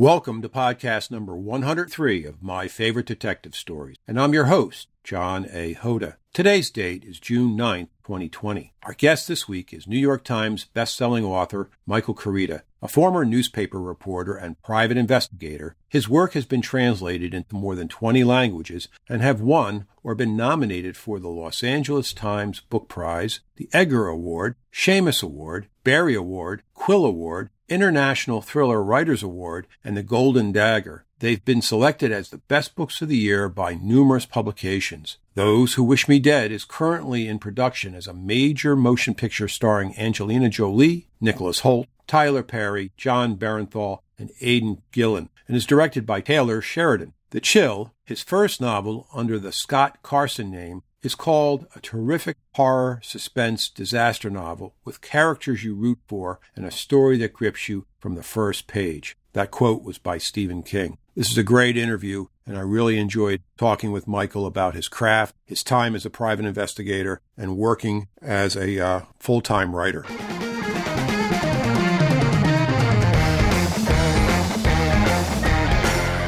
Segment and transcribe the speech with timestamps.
[0.00, 5.46] Welcome to podcast number 103 of My Favorite Detective Stories, and I'm your host, John
[5.52, 5.74] A.
[5.74, 6.16] Hoda.
[6.32, 8.72] Today's date is June 9th, 2020.
[8.84, 13.78] Our guest this week is New York Times bestselling author Michael Koryta, a former newspaper
[13.78, 15.76] reporter and private investigator.
[15.86, 20.34] His work has been translated into more than 20 languages and have won or been
[20.34, 26.62] nominated for the Los Angeles Times Book Prize, the Edgar Award, Shamus Award, Barry Award,
[26.72, 31.04] Quill Award, International Thriller Writers Award, and the Golden Dagger.
[31.20, 35.18] They've been selected as the best books of the year by numerous publications.
[35.34, 39.96] Those Who Wish Me Dead is currently in production as a major motion picture starring
[39.98, 46.20] Angelina Jolie, Nicholas Hoult, Tyler Perry, Jon Bernthal, and Aidan Gillen, and is directed by
[46.20, 47.12] Taylor Sheridan.
[47.30, 53.00] The Chill, his first novel under the Scott Carson name, is called a terrific horror
[53.02, 58.14] suspense disaster novel with characters you root for and a story that grips you from
[58.14, 59.16] the first page.
[59.32, 60.98] That quote was by Stephen King.
[61.14, 65.34] This is a great interview, and I really enjoyed talking with Michael about his craft,
[65.44, 70.04] his time as a private investigator, and working as a uh, full time writer.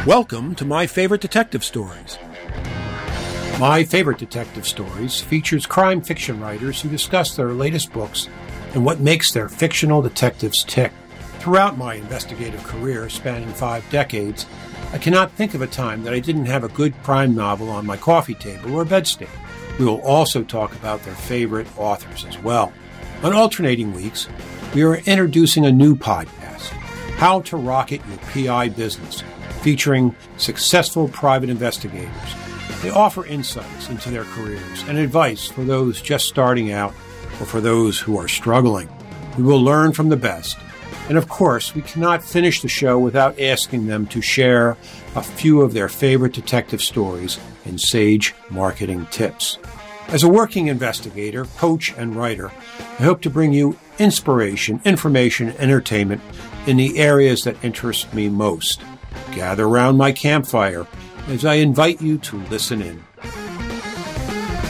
[0.07, 2.19] Welcome to my favorite detective stories.
[3.63, 8.29] My Favorite Detective Stories features crime fiction writers who discuss their latest books
[8.75, 10.91] and what makes their fictional detectives tick.
[11.39, 14.47] Throughout my investigative career, spanning five decades,
[14.93, 17.87] I cannot think of a time that I didn't have a good crime novel on
[17.87, 19.29] my coffee table or bedstand.
[19.79, 22.73] We will also talk about their favorite authors as well.
[23.23, 24.29] On alternating weeks,
[24.75, 26.71] we are introducing a new podcast,
[27.15, 29.23] How to Rocket Your PI Business,
[29.61, 32.35] featuring successful private investigators
[32.81, 36.93] they offer insights into their careers and advice for those just starting out
[37.41, 38.89] or for those who are struggling.
[39.37, 40.59] We will learn from the best.
[41.09, 44.77] And of course, we cannot finish the show without asking them to share
[45.15, 49.59] a few of their favorite detective stories and sage marketing tips.
[50.09, 52.53] As a working investigator, coach, and writer,
[52.99, 56.21] I hope to bring you inspiration, information, entertainment
[56.67, 58.83] in the areas that interest me most.
[59.35, 60.87] Gather around my campfire
[61.29, 63.03] as I invite you to listen in.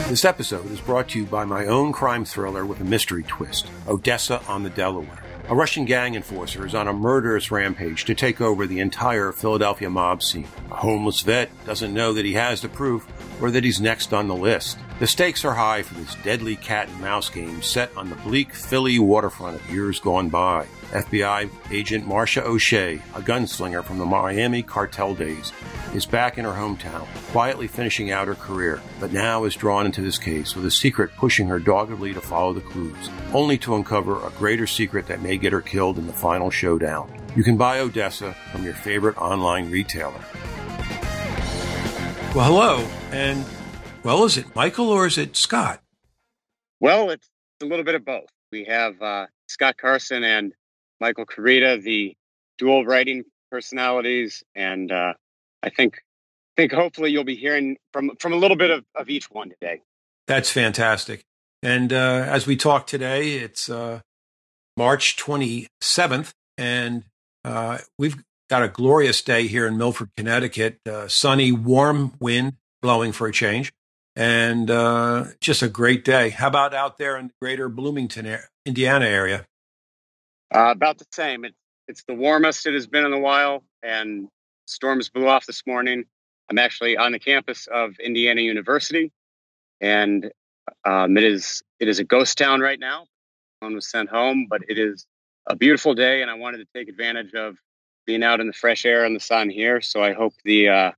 [0.07, 3.67] This episode is brought to you by my own crime thriller with a mystery twist
[3.87, 5.23] Odessa on the Delaware.
[5.49, 9.89] A Russian gang enforcer is on a murderous rampage to take over the entire Philadelphia
[9.89, 10.47] mob scene.
[10.71, 13.05] A homeless vet doesn't know that he has the proof
[13.41, 14.77] or that he's next on the list.
[14.99, 18.53] The stakes are high for this deadly cat and mouse game set on the bleak
[18.53, 20.67] Philly waterfront of years gone by.
[20.91, 25.51] FBI agent Marcia O'Shea, a gunslinger from the Miami cartel days,
[25.95, 30.01] is back in her hometown, quietly finishing out her career, but now is drawn into
[30.01, 34.23] this case with a secret pushing her doggedly to follow the clues, only to uncover
[34.25, 37.11] a greater secret that may get her killed in the final showdown.
[37.35, 40.23] You can buy Odessa from your favorite online retailer.
[42.35, 42.77] Well, hello,
[43.11, 43.43] and
[44.03, 45.81] well, is it Michael or is it Scott?
[46.79, 47.29] Well, it's
[47.61, 48.29] a little bit of both.
[48.51, 50.53] We have uh, Scott Carson and
[50.99, 52.15] Michael Koryta, the
[52.57, 55.13] dual writing personalities, and uh,
[55.61, 55.97] I think
[56.57, 59.49] I think hopefully you'll be hearing from from a little bit of, of each one
[59.49, 59.81] today.
[60.27, 61.23] That's fantastic.
[61.61, 64.01] And uh, as we talk today, it's uh,
[64.75, 67.05] March 27th, and
[67.45, 70.79] uh, we've got a glorious day here in Milford, Connecticut.
[70.85, 73.71] Uh, sunny, warm wind blowing for a change,
[74.15, 76.29] and uh, just a great day.
[76.29, 79.45] How about out there in the greater Bloomington, Indiana area?
[80.53, 81.45] Uh, about the same.
[81.45, 81.57] It's
[81.87, 84.29] it's the warmest it has been in a while, and
[84.65, 86.05] storms blew off this morning.
[86.49, 89.11] I'm actually on the campus of Indiana University,
[89.81, 90.31] and
[90.85, 93.05] um, it is it is a ghost town right now.
[93.59, 95.05] One was sent home, but it is
[95.47, 97.57] a beautiful day, and I wanted to take advantage of
[98.05, 99.81] being out in the fresh air and the sun here.
[99.81, 100.91] So I hope the uh,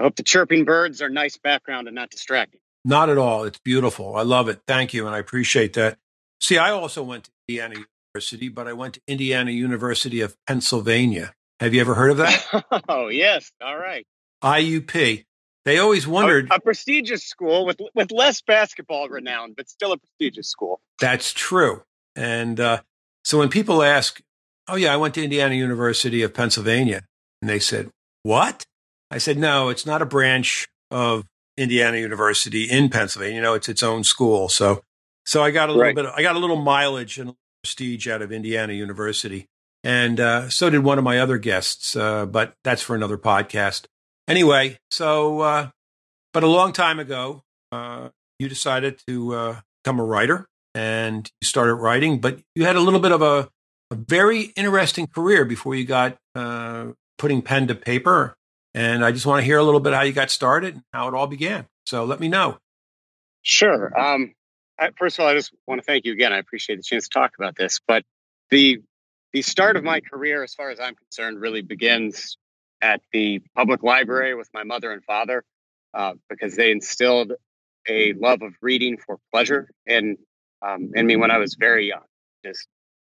[0.00, 2.60] I hope the chirping birds are nice background and not distracting.
[2.86, 3.44] Not at all.
[3.44, 4.16] It's beautiful.
[4.16, 4.62] I love it.
[4.66, 5.98] Thank you, and I appreciate that.
[6.40, 7.84] See, I also went to Indiana
[8.14, 11.34] University, but I went to Indiana University of Pennsylvania.
[11.60, 12.64] Have you ever heard of that?
[12.88, 13.52] oh, yes.
[13.62, 14.06] All right.
[14.42, 15.26] IUP.
[15.66, 19.98] They always wondered a, a, prestigious school with with less basketball renown, but still a
[19.98, 20.80] prestigious school.
[20.98, 21.82] That's true.
[22.16, 22.80] And uh,
[23.26, 24.22] so when people ask,
[24.66, 27.04] "Oh yeah, I went to Indiana University of Pennsylvania,"
[27.42, 27.90] and they said,
[28.22, 28.64] "What?"
[29.10, 31.24] I said, "No, it's not a branch of
[31.56, 33.36] Indiana University in Pennsylvania.
[33.36, 34.82] You know, it's its own school." So,
[35.26, 35.94] so I got a little right.
[35.94, 36.06] bit.
[36.06, 39.46] Of, I got a little mileage and prestige out of Indiana University.
[39.82, 43.86] And uh, so did one of my other guests, uh, but that's for another podcast.
[44.28, 45.70] Anyway, so, uh,
[46.32, 47.42] but a long time ago,
[47.72, 52.76] uh, you decided to uh, become a writer and you started writing, but you had
[52.76, 53.48] a little bit of a,
[53.90, 58.34] a very interesting career before you got uh, putting pen to paper.
[58.74, 61.08] And I just want to hear a little bit how you got started and how
[61.08, 61.66] it all began.
[61.86, 62.58] So let me know.
[63.42, 63.98] Sure.
[63.98, 64.34] Um,
[64.78, 66.32] I, first of all, I just want to thank you again.
[66.32, 67.80] I appreciate the chance to talk about this.
[67.86, 68.04] But
[68.50, 68.78] the
[69.32, 72.36] the start of my career, as far as I'm concerned, really begins
[72.82, 75.44] at the public library with my mother and father
[75.94, 77.32] uh, because they instilled
[77.88, 80.16] a love of reading for pleasure in
[80.62, 82.04] um, in me when I was very young.
[82.44, 82.66] Just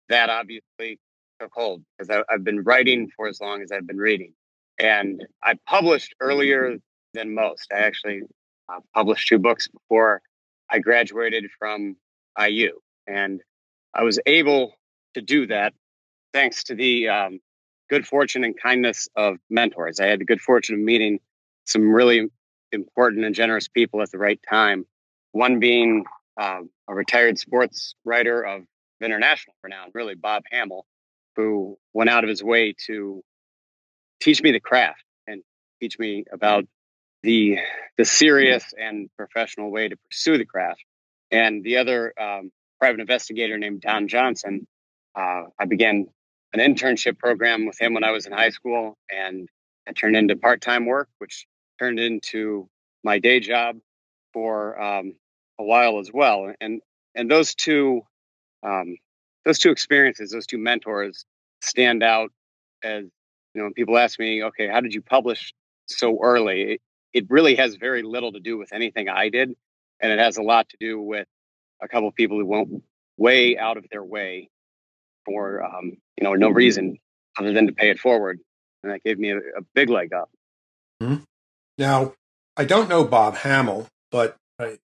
[0.09, 0.99] that obviously
[1.41, 4.35] took hold because I've been writing for as long as I've been reading,
[4.83, 6.77] and I published earlier
[7.15, 7.73] than most.
[7.73, 8.23] I actually
[8.69, 10.21] uh, published two books before
[10.69, 11.97] I graduated from
[12.39, 12.73] IU,
[13.07, 13.41] and
[13.95, 14.75] I was able
[15.15, 15.73] to do that
[16.33, 17.41] thanks to the um,
[17.89, 20.01] good fortune and kindness of mentors.
[20.01, 21.21] I had the good fortune of meeting
[21.65, 22.29] some really
[22.73, 24.85] important and generous people at the right time.
[25.31, 26.05] One being
[26.41, 28.63] um, a retired sports writer of
[29.01, 30.87] international renown, really Bob Hammel,
[31.37, 33.23] who went out of his way to
[34.23, 35.43] teach me the craft and
[35.81, 36.65] teach me about
[37.23, 37.59] the
[37.99, 40.83] the serious and professional way to pursue the craft.
[41.31, 44.67] And the other um, private investigator named Don Johnson,
[45.15, 46.07] uh, I began
[46.53, 49.49] an internship program with him when I was in high school, and
[49.87, 51.47] it turned into part time work, which
[51.79, 52.69] turned into
[53.03, 53.79] my day job
[54.33, 55.15] for um,
[55.59, 56.53] a while as well.
[56.61, 56.81] And
[57.15, 58.03] and those two
[58.63, 58.97] um,
[59.45, 61.25] those two experiences, those two mentors,
[61.61, 62.31] stand out
[62.85, 63.05] as
[63.55, 63.67] you know.
[63.67, 65.53] When people ask me, okay, how did you publish
[65.87, 66.63] so early?
[66.63, 66.81] It,
[67.13, 69.55] it really has very little to do with anything I did,
[70.01, 71.27] and it has a lot to do with
[71.83, 72.83] a couple of people who went
[73.17, 74.49] way out of their way
[75.25, 76.99] for um, you know no reason
[77.39, 78.39] other than to pay it forward,
[78.83, 80.31] and that gave me a, a big leg up.
[81.03, 81.23] Mm-hmm.
[81.79, 82.15] Now,
[82.57, 84.79] I don't know Bob Hammel, but I,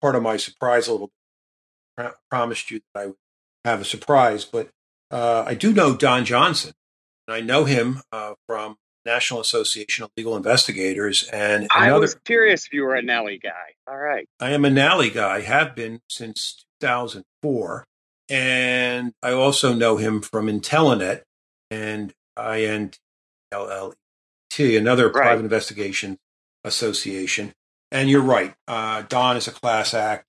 [0.00, 1.10] part of my surprise a little.
[1.98, 3.16] I promised you that I would
[3.64, 4.68] have a surprise, but
[5.10, 6.72] uh, I do know Don Johnson,
[7.28, 11.28] I know him uh, from National Association of Legal Investigators.
[11.32, 13.74] And another, I was curious if you were a NALI guy.
[13.88, 15.40] All right, I am a NALI guy.
[15.40, 17.84] Have been since 2004,
[18.28, 21.22] and I also know him from Intellenet
[21.70, 22.96] and INLLT,
[24.58, 25.12] another right.
[25.12, 26.18] private investigation
[26.64, 27.52] association.
[27.92, 28.54] And you're right.
[28.66, 30.24] Uh, Don is a class act.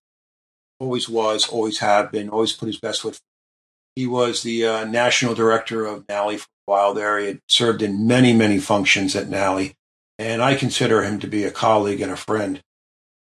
[0.79, 3.19] Always was, always have been, always put his best foot.
[3.97, 7.17] He was the uh, national director of NALI for a while there.
[7.17, 9.73] He had served in many, many functions at NALI.
[10.19, 12.61] And I consider him to be a colleague and a friend.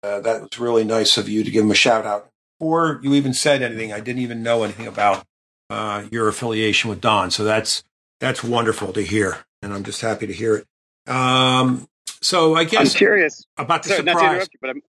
[0.03, 2.31] Uh, that was really nice of you to give him a shout out.
[2.59, 5.25] Before you even said anything, I didn't even know anything about
[5.71, 7.31] uh, your affiliation with Don.
[7.31, 7.85] So that's
[8.19, 10.67] that's wonderful to hear, and I'm just happy to hear it.
[11.09, 11.87] Um,
[12.21, 14.15] so I guess I'm curious about the Sorry, surprise.
[14.15, 14.83] Not to interrupt you, but I'm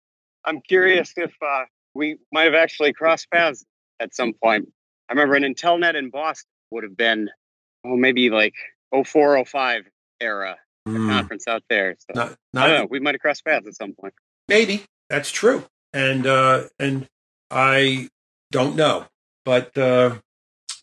[0.47, 3.67] I'm curious if uh, we might have actually crossed paths
[4.01, 4.71] at some point.
[5.09, 7.31] I remember an Intellenet in Boston would have been,
[7.85, 8.55] oh, maybe like
[8.93, 9.85] 04, 05
[10.21, 10.57] era
[10.87, 11.09] mm.
[11.09, 11.97] conference out there.
[11.99, 12.87] So not, not, I don't know.
[12.91, 14.15] We might have crossed paths at some point.
[14.49, 17.07] Maybe that's true, and uh, and
[17.51, 18.09] I
[18.51, 19.07] don't know,
[19.45, 20.17] but uh,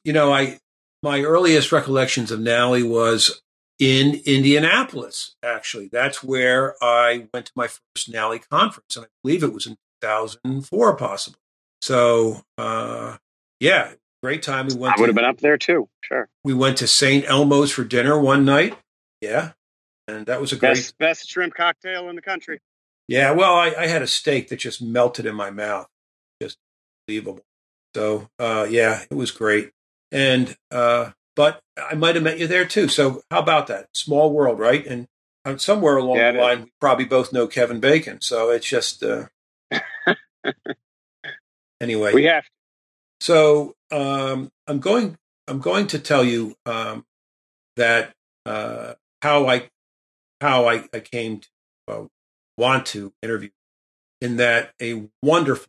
[0.04, 0.60] you know, I
[1.02, 3.42] my earliest recollections of NALI was
[3.80, 5.36] in Indianapolis.
[5.44, 9.68] Actually, that's where I went to my first NALI conference, and I believe it was
[9.68, 11.40] in 2004, possibly.
[11.82, 13.18] So, uh,
[13.60, 13.94] yeah,
[14.26, 14.68] great time.
[14.68, 14.98] We went.
[14.98, 15.88] I would to, have been up there too.
[16.02, 16.28] Sure.
[16.44, 17.26] We went to St.
[17.26, 18.76] Elmo's for dinner one night.
[19.22, 19.52] Yeah,
[20.08, 22.60] and that was a great best, best shrimp cocktail in the country.
[23.08, 25.88] Yeah, well, I, I, had a steak that just melted in my mouth,
[26.42, 26.58] just
[27.08, 27.42] unbelievable.
[27.96, 29.70] So, uh, yeah, it was great.
[30.12, 32.88] And uh, but I might have met you there too.
[32.88, 33.90] So how about that?
[33.94, 34.86] Small world, right?
[34.88, 35.08] And
[35.62, 38.22] somewhere along yeah, the line, we probably both know Kevin Bacon.
[38.22, 39.28] So it's just uh,
[41.80, 42.14] anyway.
[42.14, 42.46] We have.
[43.20, 45.18] So um, I'm going.
[45.48, 47.06] I'm going to tell you um,
[47.78, 48.14] that
[48.46, 49.70] uh, how I
[50.42, 51.48] how I, I came to
[51.88, 52.06] uh,
[52.58, 53.50] want to interview.
[54.22, 55.68] In that a wonderful,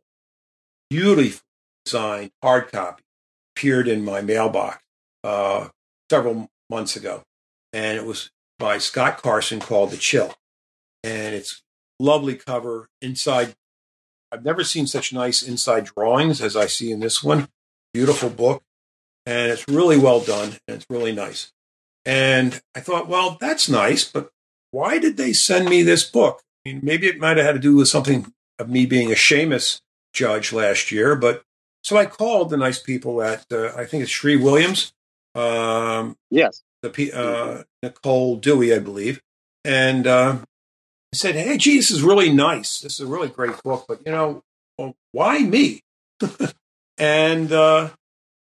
[0.91, 1.41] beautifully
[1.85, 3.05] designed hard copy
[3.55, 4.83] appeared in my mailbox
[5.23, 5.69] uh,
[6.11, 7.23] several months ago,
[7.73, 10.35] and it was by Scott Carson called The Chill,
[11.05, 11.63] and it's
[12.01, 13.55] lovely cover inside.
[14.33, 17.49] I've never seen such nice inside drawings as I see in this one.
[17.97, 18.63] Beautiful book,
[19.25, 21.51] and it's really well done, and it's really nice.
[22.05, 24.29] And I thought, well, that's nice, but
[24.71, 26.43] why did they send me this book?
[26.45, 29.15] I mean, maybe it might have had to do with something of me being a
[29.15, 29.81] Shamus
[30.13, 31.43] judge last year, but
[31.83, 34.93] so I called the nice people at uh, I think it's Shreve Williams,
[35.35, 36.65] um, yes.
[36.83, 39.23] The uh, Nicole Dewey, I believe,
[39.65, 42.81] and uh, I said, "Hey, gee, this is really nice.
[42.81, 44.43] This is a really great book, but you know,
[44.77, 45.81] well, why me?"
[46.99, 47.91] and uh,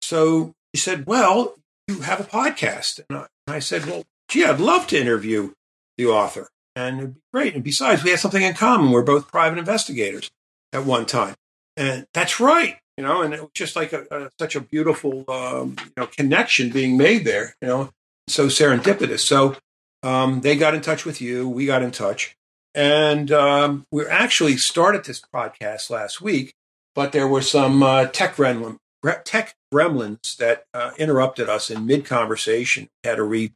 [0.03, 1.55] so he said, "Well,
[1.89, 5.53] you have a podcast," and I, and I said, "Well, gee, I'd love to interview
[5.97, 6.49] the author.
[6.77, 7.55] And it'd be great.
[7.55, 8.91] And besides, we had something in common.
[8.91, 10.31] We're both private investigators
[10.73, 11.35] at one time.
[11.77, 12.79] And that's right.
[12.97, 16.07] You know, and it was just like a, a such a beautiful, um, you know,
[16.07, 17.91] connection being made there, you know,
[18.29, 19.21] so serendipitous.
[19.21, 19.57] So
[20.03, 21.49] um, they got in touch with you.
[21.49, 22.37] We got in touch.
[22.75, 26.55] And um, we actually started this podcast last week,
[26.95, 28.79] but there were some uh, tech, gremlin,
[29.25, 32.89] tech gremlins that uh, interrupted us in mid conversation.
[33.03, 33.53] Had to re-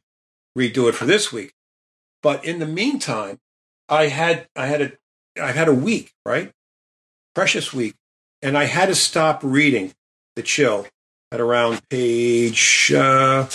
[0.57, 1.53] redo it for this week.
[2.21, 3.39] But in the meantime,
[3.87, 4.91] I had I had a
[5.41, 6.51] I had a week, right?
[7.33, 7.95] Precious week.
[8.41, 9.93] And I had to stop reading
[10.35, 10.87] The Chill
[11.31, 13.47] at around page uh,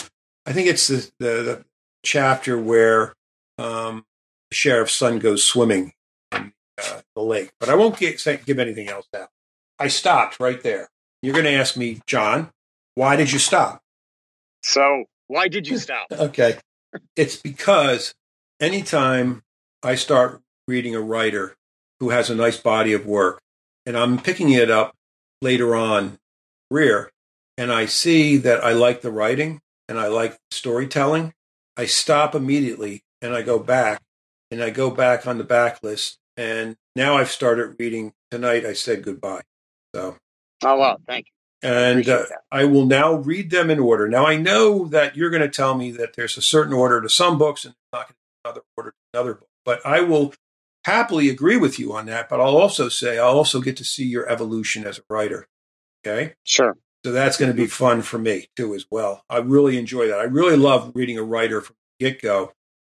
[0.47, 1.65] I think it's the, the, the
[2.05, 3.15] chapter where
[3.59, 4.05] um,
[4.51, 5.93] the sheriff's son goes swimming
[6.33, 7.53] in uh, the lake.
[7.59, 9.29] But I won't get, say, give anything else out.
[9.79, 10.89] I stopped right there.
[11.23, 12.51] You're going to ask me, John,
[12.95, 13.81] why did you stop?
[14.63, 16.07] So, why did you stop?
[16.13, 16.59] okay.
[17.17, 18.15] It's because
[18.61, 19.43] anytime
[19.83, 21.57] I start reading a writer
[22.01, 23.41] who has a nice body of work
[23.87, 24.95] and I'm picking it up
[25.43, 26.19] later on
[26.71, 27.11] career
[27.59, 31.33] and I see that I like the writing and I like storytelling,
[31.77, 34.01] I stop immediately and I go back
[34.51, 39.03] and I go back on the backlist and now I've started reading tonight I said
[39.03, 39.43] goodbye.
[39.95, 40.17] So
[40.63, 41.69] Oh well, thank you.
[41.71, 44.09] And uh, I will now read them in order.
[44.09, 47.09] Now I know that you're going to tell me that there's a certain order to
[47.09, 48.13] some books and not
[48.45, 49.49] another order to another book.
[49.65, 50.35] But I will
[50.85, 52.29] happily agree with you on that.
[52.29, 55.47] But I'll also say I'll also get to see your evolution as a writer.
[56.07, 56.35] Okay.
[56.45, 56.77] Sure.
[57.05, 59.25] So that's going to be fun for me too, as well.
[59.29, 60.19] I really enjoy that.
[60.19, 62.53] I really love reading a writer from the get go,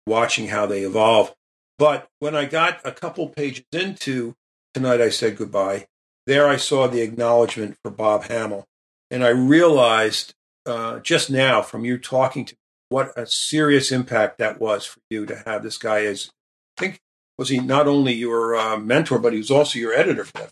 [0.07, 1.35] watching how they evolve.
[1.79, 4.35] But when I got a couple pages into
[4.75, 5.87] Tonight I Said Goodbye,
[6.27, 8.65] there I saw the acknowledgement for Bob Hammel.
[9.11, 10.35] And I realized
[10.67, 15.01] uh, just now from you talking to me what a serious impact that was for
[15.11, 16.31] you to have this guy as,
[16.79, 17.01] I think,
[17.37, 20.51] was he not only your uh, mentor, but he was also your editor for that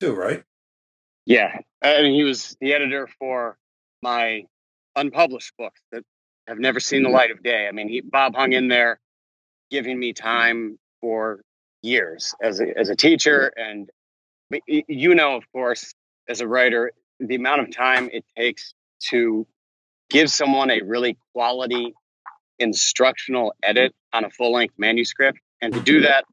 [0.00, 0.42] too, right?
[1.24, 1.58] Yeah.
[1.82, 3.56] I mean, he was the editor for
[4.02, 4.46] my
[4.94, 6.02] unpublished books that
[6.48, 7.66] have never seen the light of day.
[7.68, 8.98] I mean, he, Bob hung in there
[9.70, 11.40] giving me time for
[11.82, 13.52] years as a, as a teacher.
[13.56, 13.90] And
[14.66, 15.94] you know, of course,
[16.28, 18.74] as a writer, the amount of time it takes
[19.10, 19.46] to
[20.10, 21.94] give someone a really quality
[22.58, 26.24] instructional edit on a full length manuscript and to do that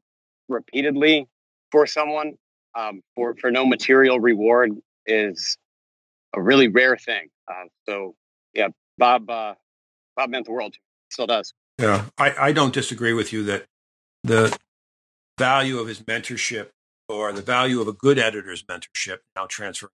[0.48, 1.26] repeatedly
[1.70, 2.34] for someone
[2.74, 4.72] um, for, for no material reward
[5.06, 5.58] is
[6.34, 7.28] a really rare thing.
[7.48, 8.14] Uh, so,
[8.52, 8.68] yeah,
[8.98, 9.54] Bob, uh,
[10.16, 10.74] Bob meant the world.
[11.10, 11.52] Still does.
[11.78, 13.66] Yeah, I, I don't disagree with you that
[14.22, 14.56] the
[15.38, 16.68] value of his mentorship
[17.08, 19.92] or the value of a good editor's mentorship now transferring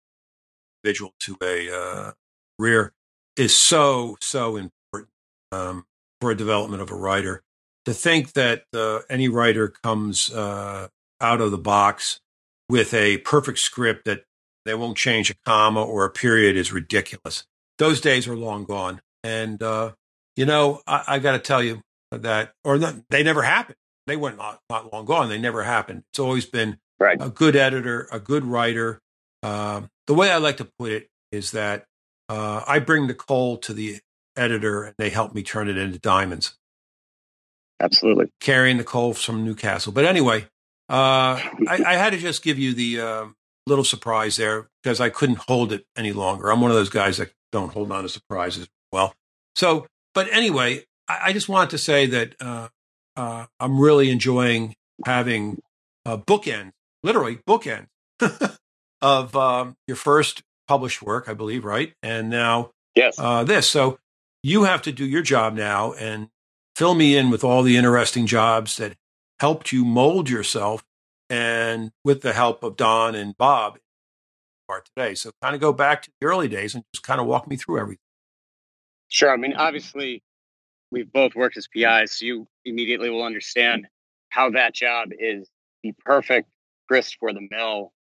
[0.83, 2.13] individual to a uh,
[2.59, 2.93] career
[3.37, 5.13] is so so important
[5.53, 5.85] um,
[6.21, 7.43] for a development of a writer.
[7.87, 10.89] To think that uh, any writer comes uh,
[11.21, 12.21] out of the box
[12.69, 14.25] with a perfect script that
[14.65, 17.45] they won't change a comma or a period is ridiculous.
[17.79, 19.01] Those days are long gone.
[19.25, 19.93] And uh,
[20.37, 23.77] you know, I, I got to tell you that, or not, they never happened.
[24.07, 25.29] They went not, not long gone.
[25.29, 26.05] They never happened.
[26.13, 27.17] It's always been right.
[27.21, 29.01] a good editor, a good writer.
[29.43, 31.85] Uh, the way I like to put it is that
[32.29, 33.99] uh, I bring the coal to the
[34.37, 36.57] editor and they help me turn it into diamonds.
[37.81, 38.31] Absolutely.
[38.41, 39.93] Carrying the coal from Newcastle.
[39.93, 40.43] But anyway,
[40.89, 43.27] uh, I, I, had to just give you the uh,
[43.67, 46.51] little surprise there because I couldn't hold it any longer.
[46.51, 49.15] I'm one of those guys that don't hold on to surprises well.
[49.55, 52.69] So, but anyway, I, I just wanted to say that uh,
[53.17, 54.75] uh, I'm really enjoying
[55.07, 55.61] having
[56.05, 57.87] a bookend, literally bookend,
[59.03, 61.93] of um, your first published work, I believe, right?
[62.03, 63.19] And now yes.
[63.19, 63.69] Uh, this.
[63.69, 63.99] So
[64.43, 66.29] you have to do your job now and
[66.77, 68.95] fill me in with all the interesting jobs that
[69.39, 70.85] helped you mold yourself
[71.29, 73.79] and with the help of Don and Bob
[74.69, 75.15] part today.
[75.15, 77.57] So kind of go back to the early days and just kind of walk me
[77.57, 77.99] through everything.
[79.09, 79.33] Sure.
[79.33, 80.23] I mean, obviously,
[80.93, 83.89] we've both worked as PIs, so you immediately will understand
[84.29, 85.49] how that job is
[85.83, 86.49] the perfect
[86.91, 87.93] grist for the mill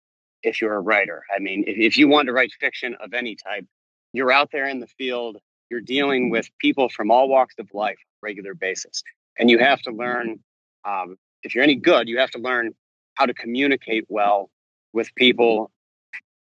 [0.43, 1.23] if you're a writer.
[1.35, 3.65] I mean, if, if you want to write fiction of any type,
[4.13, 5.37] you're out there in the field,
[5.71, 9.03] you're dealing with people from all walks of life regular basis.
[9.39, 10.41] And you have to learn,
[10.85, 12.73] um, if you're any good, you have to learn
[13.15, 14.51] how to communicate well
[14.93, 15.71] with people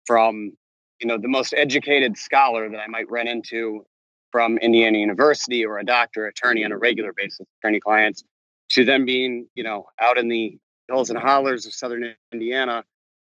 [0.07, 0.53] from,
[1.01, 3.87] you know, the most educated scholar that I might run into
[4.33, 8.25] from Indiana University or a doctor, attorney on a regular basis, attorney clients,
[8.71, 12.85] to them being, you know, out in the hills and hollers of southern Indiana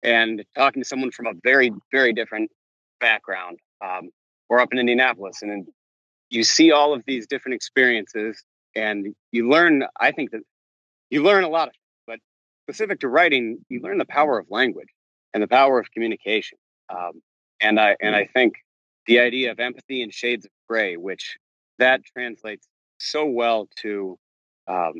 [0.03, 2.51] and talking to someone from a very, very different
[2.99, 4.09] background, um,
[4.49, 5.41] or up in Indianapolis.
[5.41, 5.67] And then
[6.29, 8.43] you see all of these different experiences
[8.75, 9.83] and you learn.
[9.99, 10.41] I think that
[11.09, 11.73] you learn a lot of,
[12.07, 12.19] but
[12.67, 14.89] specific to writing, you learn the power of language
[15.33, 16.57] and the power of communication.
[16.89, 17.21] Um,
[17.61, 18.55] and I and I think
[19.07, 21.37] the idea of empathy and shades of gray, which
[21.79, 22.67] that translates
[22.99, 24.17] so well to
[24.67, 24.93] um,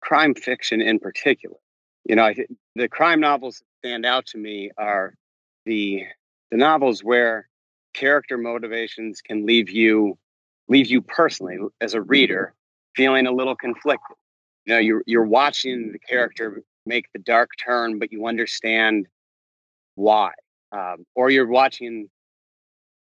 [0.00, 1.56] crime fiction in particular.
[2.04, 2.36] You know, I,
[2.74, 5.14] the crime novels that stand out to me are
[5.66, 6.04] the
[6.50, 7.48] the novels where
[7.94, 10.18] character motivations can leave you
[10.68, 12.54] leave you personally as a reader
[12.94, 14.16] feeling a little conflicted.
[14.66, 19.06] You know, you're you're watching the character make the dark turn, but you understand
[19.94, 20.32] why.
[20.72, 22.08] Um, or you're watching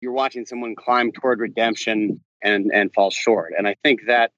[0.01, 3.53] you're watching someone climb toward redemption and and fall short.
[3.58, 4.31] And I think that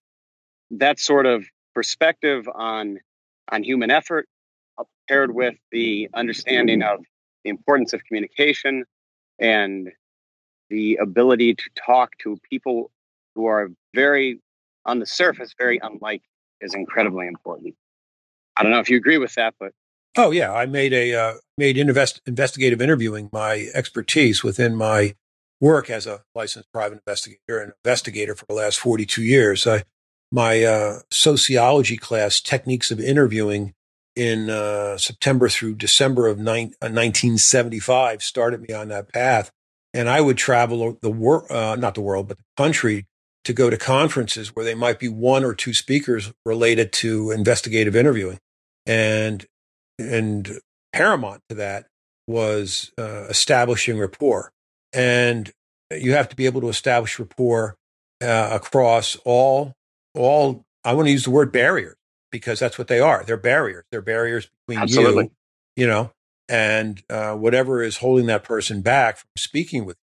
[0.71, 2.99] that sort of perspective on
[3.51, 4.27] on human effort
[5.13, 6.99] paired with the understanding of
[7.43, 8.83] the importance of communication
[9.39, 9.91] and
[10.69, 12.89] the ability to talk to people
[13.35, 14.39] who are very
[14.85, 16.21] on the surface very unlike
[16.61, 17.75] is incredibly important.
[18.57, 19.71] I don't know if you agree with that but
[20.17, 20.51] oh yeah.
[20.51, 25.15] I made a uh, made invest, investigative interviewing my expertise within my
[25.61, 29.67] work as a licensed private investigator and investigator for the last 42 years.
[29.67, 29.83] I,
[30.31, 33.75] my uh, sociology class techniques of interviewing
[34.15, 39.51] in uh, September through December of ni- 1975 uh, started me on that path.
[39.93, 43.05] And I would travel the world, uh, not the world, but the country
[43.43, 47.95] to go to conferences where they might be one or two speakers related to investigative
[47.95, 48.39] interviewing.
[48.85, 49.45] And,
[49.99, 50.59] and
[50.93, 51.87] paramount to that
[52.27, 54.51] was uh, establishing rapport.
[54.93, 55.51] And
[55.91, 57.75] you have to be able to establish rapport
[58.21, 59.73] uh, across all,
[60.15, 61.95] all, I want to use the word barriers
[62.33, 63.23] because that's what they are.
[63.23, 63.85] They're barriers.
[63.91, 65.25] They're barriers between Absolutely.
[65.75, 66.11] you, you know,
[66.49, 69.95] and uh, whatever is holding that person back from speaking with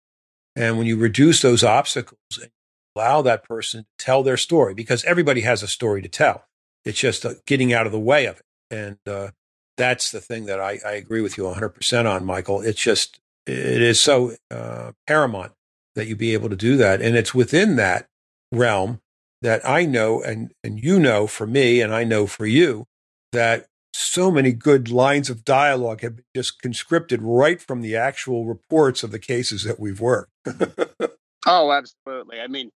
[0.55, 0.63] you.
[0.63, 2.51] And when you reduce those obstacles and
[2.95, 6.45] allow that person to tell their story, because everybody has a story to tell,
[6.85, 8.45] it's just uh, getting out of the way of it.
[8.69, 9.31] And uh,
[9.75, 12.61] that's the thing that I, I, agree with you 100% on, Michael.
[12.61, 15.53] It's just, it is so uh, paramount
[15.95, 17.01] that you be able to do that.
[17.01, 18.07] And it's within that
[18.51, 19.01] realm
[19.41, 22.85] that I know and, and you know for me, and I know for you,
[23.31, 28.45] that so many good lines of dialogue have been just conscripted right from the actual
[28.45, 30.31] reports of the cases that we've worked.
[31.47, 32.39] oh, absolutely.
[32.39, 32.71] I mean,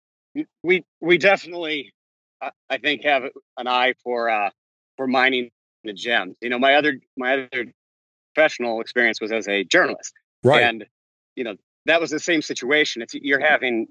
[0.62, 1.92] we we definitely,
[2.40, 3.24] I think, have
[3.56, 4.50] an eye for uh,
[4.96, 5.50] for mining
[5.84, 6.36] the gems.
[6.40, 7.72] You know, my other my other
[8.34, 10.62] professional experience was as a journalist, right?
[10.62, 10.86] And
[11.36, 13.02] you know, that was the same situation.
[13.02, 13.86] It's you're having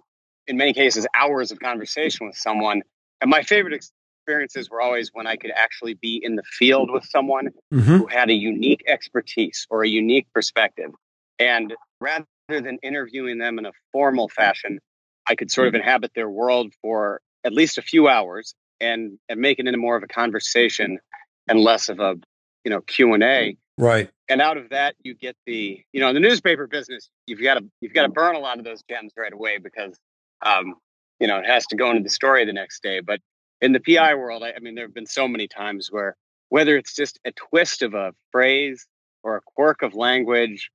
[0.48, 2.82] in many cases hours of conversation with someone.
[3.22, 3.74] And my favorite
[4.22, 7.98] experiences were always when I could actually be in the field with someone mm-hmm.
[7.98, 10.92] who had a unique expertise or a unique perspective.
[11.40, 14.80] And rather than interviewing them in a formal fashion,
[15.28, 19.40] I could sort of inhabit their world for at least a few hours and, and
[19.40, 21.00] make it into more of a conversation
[21.48, 22.16] and less of a,
[22.64, 23.58] you know, Q and A.
[23.78, 24.10] Right.
[24.30, 27.56] And out of that, you get the, you know, in the newspaper business, you've got
[27.56, 29.98] to, you've got to burn a lot of those gems right away because
[30.44, 30.76] um,
[31.20, 33.00] you know, it has to go into the story the next day.
[33.00, 33.20] But
[33.62, 36.16] in the PI world, I, I mean, there have been so many times where
[36.50, 38.86] whether it's just a twist of a phrase
[39.24, 40.70] or a quirk of language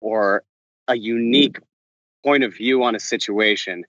[0.00, 0.42] or
[0.88, 1.58] a unique
[2.24, 3.84] point of view on a situation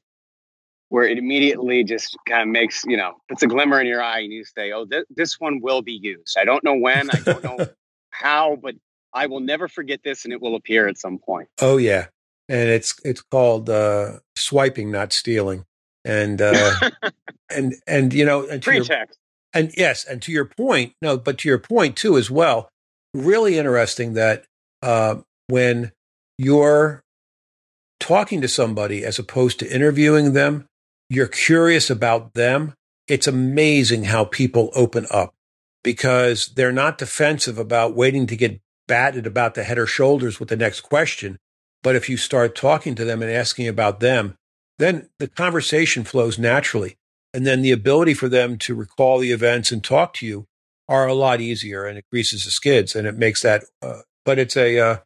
[0.90, 4.20] where it immediately just kind of makes you know puts a glimmer in your eye
[4.20, 6.38] and you say oh th- this one will be used.
[6.40, 7.66] I don't know when i don't know
[8.12, 8.76] how but
[9.14, 11.50] i will never forget this and it will appear at some point.
[11.62, 12.08] Oh yeah
[12.50, 15.66] and it's it's called uh, swiping, not stealing.
[16.06, 16.74] And uh,
[17.50, 18.86] and and you know, and to your,
[19.54, 22.70] and yes, and to your point, no, but to your point too as well.
[23.14, 24.46] Really interesting that
[24.82, 25.92] uh, when
[26.38, 27.04] you're
[28.00, 30.66] talking to somebody as opposed to interviewing them,
[31.10, 32.74] you're curious about them.
[33.08, 35.34] It's amazing how people open up
[35.84, 40.50] because they're not defensive about waiting to get batted about the head or shoulders with
[40.50, 41.38] the next question.
[41.84, 44.38] But if you start talking to them and asking about them,
[44.80, 46.98] then the conversation flows naturally.
[47.34, 50.48] And then the ability for them to recall the events and talk to you
[50.88, 54.40] are a lot easier and it greases the skids and it makes that, uh, but
[54.40, 54.98] it's a, uh,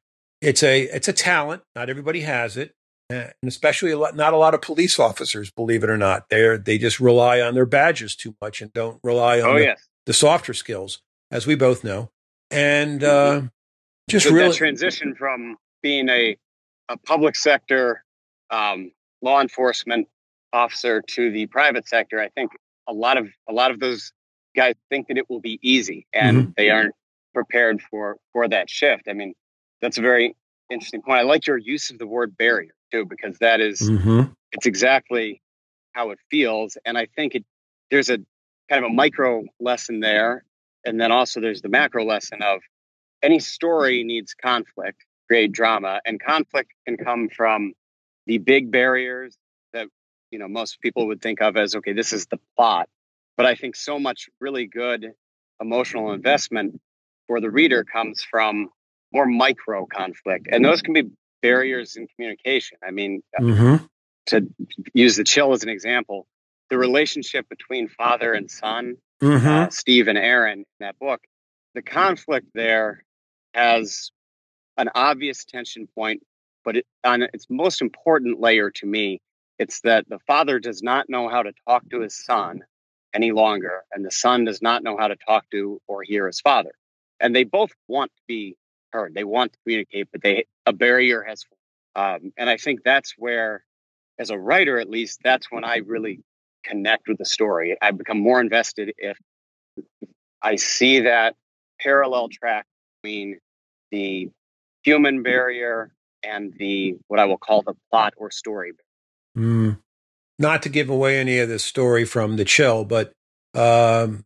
[0.42, 1.64] it's a, it's a talent.
[1.76, 2.74] Not everybody has it.
[3.10, 6.30] And especially a lot, not a lot of police officers, believe it or not.
[6.30, 9.64] They're, they just rely on their badges too much and don't rely on oh, the,
[9.64, 9.88] yes.
[10.06, 12.12] the, softer skills, as we both know.
[12.52, 13.44] And, uh,
[14.10, 16.38] just so really transition from being a
[16.90, 18.04] a public sector
[18.50, 20.08] um, law enforcement
[20.54, 22.52] officer to the private sector, I think
[22.88, 24.12] a lot of a lot of those
[24.56, 26.52] guys think that it will be easy, and mm-hmm.
[26.58, 26.96] they aren't
[27.34, 29.04] prepared for for that shift.
[29.10, 29.34] I mean,
[29.82, 30.36] that's a very
[30.72, 31.20] interesting point.
[31.20, 34.32] I like your use of the word barrier too, because that is, mm-hmm.
[34.54, 35.42] it's exactly
[35.94, 37.46] how it feels, and I think it
[37.92, 38.18] there's a
[38.70, 40.44] kind of a micro lesson there.
[40.86, 42.62] And then also there's the macro lesson of
[43.22, 47.74] any story needs conflict, create drama, and conflict can come from
[48.26, 49.38] the big barriers
[49.74, 49.88] that
[50.32, 52.90] you know most people would think of as okay, this is the plot.
[53.36, 55.12] But I think so much really good
[55.62, 56.80] emotional investment
[57.28, 58.70] for the reader comes from
[59.14, 61.10] more micro conflict, and those can be
[61.42, 62.78] barriers in communication.
[62.86, 63.86] I mean, mm-hmm.
[64.28, 64.48] to
[64.94, 66.28] use the chill as an example,
[66.70, 69.48] the relationship between father and son, mm-hmm.
[69.48, 71.22] uh, Steve and Aaron in that book,
[71.76, 73.04] the conflict there
[73.54, 74.12] has
[74.78, 76.22] an obvious tension point,
[76.64, 79.22] but it, on its most important layer to me,
[79.60, 82.62] it's that the father does not know how to talk to his son
[83.14, 86.40] any longer, and the son does not know how to talk to or hear his
[86.40, 86.72] father.
[87.20, 88.56] And they both want to be
[88.92, 89.14] heard.
[89.16, 91.44] They want to communicate, but they a barrier has.
[91.96, 93.64] Um, and I think that's where,
[94.20, 96.20] as a writer, at least, that's when I really
[96.64, 97.76] connect with the story.
[97.82, 99.18] I become more invested if
[100.42, 101.36] I see that
[101.80, 102.66] parallel track
[103.02, 103.40] between
[103.90, 104.30] the
[104.88, 105.92] human barrier
[106.24, 108.72] and the what I will call the plot or story.
[109.38, 109.80] Mm.
[110.40, 113.12] Not to give away any of the story from the chill, but
[113.54, 114.24] um,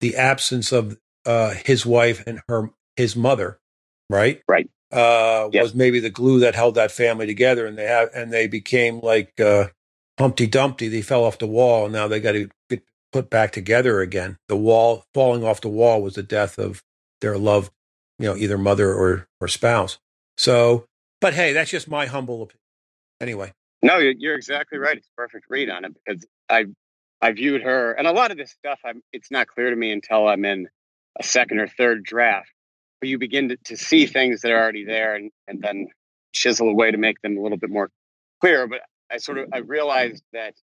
[0.00, 3.58] the absence of uh, his wife and her his mother,
[4.08, 4.42] right?
[4.48, 4.70] Right.
[4.92, 5.64] Uh, yes.
[5.64, 9.00] Was maybe the glue that held that family together, and they have and they became
[9.00, 9.68] like uh,
[10.18, 10.86] Humpty Dumpty.
[10.88, 14.38] They fell off the wall, and now they got to get put back together again.
[14.48, 16.82] The wall falling off the wall was the death of
[17.20, 17.72] their loved
[18.18, 19.98] you know, either mother or, or spouse.
[20.36, 20.86] So,
[21.20, 22.60] but hey, that's just my humble opinion.
[23.20, 23.52] Anyway.
[23.82, 24.96] No, you're exactly right.
[24.96, 26.66] It's a perfect read on it because I,
[27.20, 29.92] I viewed her, and a lot of this stuff, I'm, it's not clear to me
[29.92, 30.68] until I'm in
[31.18, 32.50] a second or third draft.
[33.00, 35.88] But you begin to, to see things that are already there, and, and then
[36.32, 37.90] chisel away to make them a little bit more
[38.40, 38.66] clear.
[38.66, 40.54] But I sort of I realized that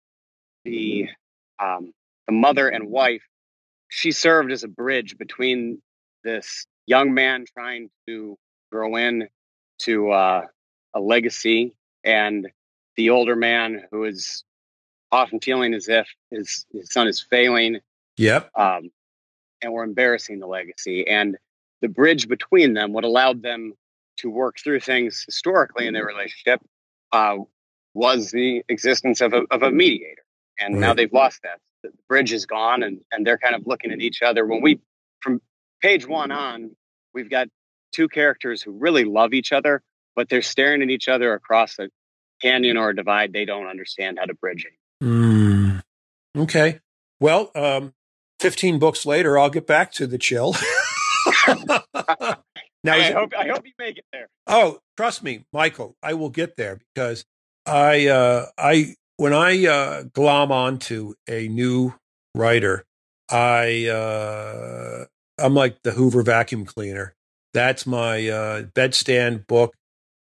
[0.64, 1.08] the
[1.62, 1.92] um,
[2.26, 3.22] the mother and wife,
[3.88, 5.80] she served as a bridge between
[6.24, 8.36] this young man trying to
[8.70, 9.28] grow in
[9.80, 10.42] to uh,
[10.94, 12.48] a legacy and
[12.96, 14.44] the older man who is
[15.10, 17.80] often feeling as if his, his son is failing.
[18.16, 18.50] Yep.
[18.56, 18.90] Um,
[19.62, 21.06] and we're embarrassing the legacy.
[21.08, 21.36] And
[21.80, 23.74] the bridge between them, what allowed them
[24.18, 26.60] to work through things historically in their relationship,
[27.12, 27.36] uh,
[27.94, 30.22] was the existence of a, of a mediator.
[30.60, 30.80] And right.
[30.80, 31.60] now they've lost that.
[31.82, 34.46] The bridge is gone, and, and they're kind of looking at each other.
[34.46, 34.80] When we,
[35.84, 36.70] page one on,
[37.12, 37.48] we've got
[37.92, 39.82] two characters who really love each other,
[40.16, 41.90] but they're staring at each other across a
[42.40, 45.04] canyon or a divide they don't understand how to bridge it.
[45.04, 45.82] Mm.
[46.36, 46.80] Okay.
[47.20, 47.92] Well, um,
[48.40, 50.52] 15 books later, I'll get back to the chill.
[51.46, 54.28] now, I, hope, I hope you make it there.
[54.46, 57.26] Oh, trust me, Michael, I will get there because
[57.66, 61.92] I, uh, I, when I uh, glom onto a new
[62.34, 62.86] writer,
[63.30, 65.04] I, uh,
[65.44, 67.14] I'm like the Hoover vacuum cleaner.
[67.52, 69.74] That's my uh, bedstand book,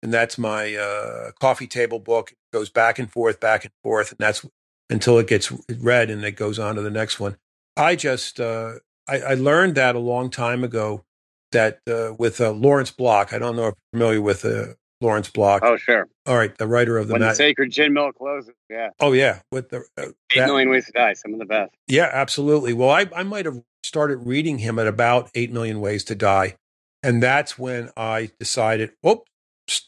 [0.03, 2.33] and that's my uh, coffee table book.
[2.33, 4.45] It goes back and forth, back and forth, and that's
[4.91, 7.37] until it gets read, and it goes on to the next one.
[7.77, 8.73] I just uh,
[9.09, 11.05] I, I, learned that a long time ago
[11.53, 13.33] that uh, with uh, Lawrence Block.
[13.33, 15.63] I don't know if you're familiar with uh, Lawrence Block.
[15.65, 16.09] Oh, sure.
[16.27, 18.55] All right, the writer of the, when the Sacred Gin Mill closes.
[18.71, 18.91] Yeah.
[19.01, 21.73] Oh yeah, with the uh, Eight that, Million Ways to Die, some of the best.
[21.89, 22.73] Yeah, absolutely.
[22.73, 26.57] Well, I I might have started reading him at about 8 million ways to die.
[27.03, 29.25] And that's when I decided, oh,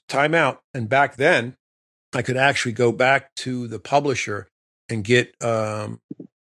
[0.09, 0.63] time out.
[0.73, 1.57] And back then,
[2.13, 4.49] I could actually go back to the publisher
[4.89, 6.01] and get um,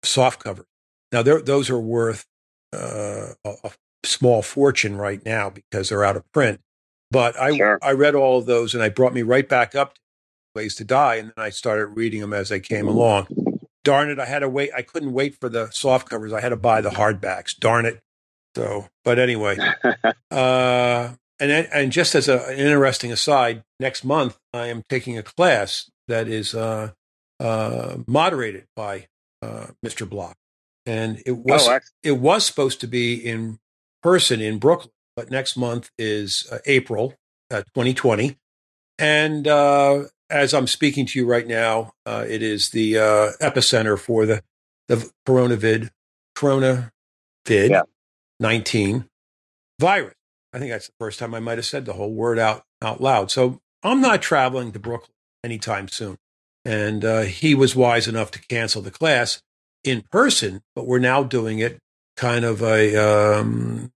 [0.03, 0.65] soft cover.
[1.11, 2.25] Now, those are worth
[2.73, 3.71] uh, a, a,
[4.05, 6.61] small fortune right now because they're out of print.
[7.11, 7.79] But I, sure.
[7.81, 9.99] I read all of those and I brought me right back up to
[10.55, 11.15] Ways to Die.
[11.15, 13.27] And then I started reading them as I came along
[13.83, 14.71] darn it, I had to wait.
[14.75, 16.33] I couldn't wait for the soft covers.
[16.33, 17.57] I had to buy the hardbacks.
[17.57, 17.99] Darn it.
[18.55, 19.57] So, but anyway,
[20.31, 25.23] uh, and and just as a, an interesting aside, next month I am taking a
[25.23, 26.91] class that is uh,
[27.39, 29.07] uh, moderated by
[29.41, 30.09] uh, Mr.
[30.09, 30.35] Block,
[30.85, 33.59] and it was oh, it was supposed to be in
[34.01, 34.91] person in Brooklyn,
[35.29, 37.15] next month is uh, April
[37.51, 38.33] 2020, uh,
[38.99, 39.47] and
[40.29, 44.43] as I'm speaking to you right now, uh, it is the uh, epicenter for the
[44.87, 45.89] the coronavid
[46.35, 46.91] coronavid
[47.47, 47.81] yeah.
[48.39, 49.05] 19
[49.79, 50.13] virus.
[50.53, 53.01] I think that's the first time I might have said the whole word out out
[53.01, 53.31] loud.
[53.31, 55.11] So I'm not traveling to Brooklyn
[55.43, 56.17] anytime soon.
[56.65, 59.41] And uh, he was wise enough to cancel the class
[59.83, 61.79] in person, but we're now doing it
[62.17, 63.91] kind of a um,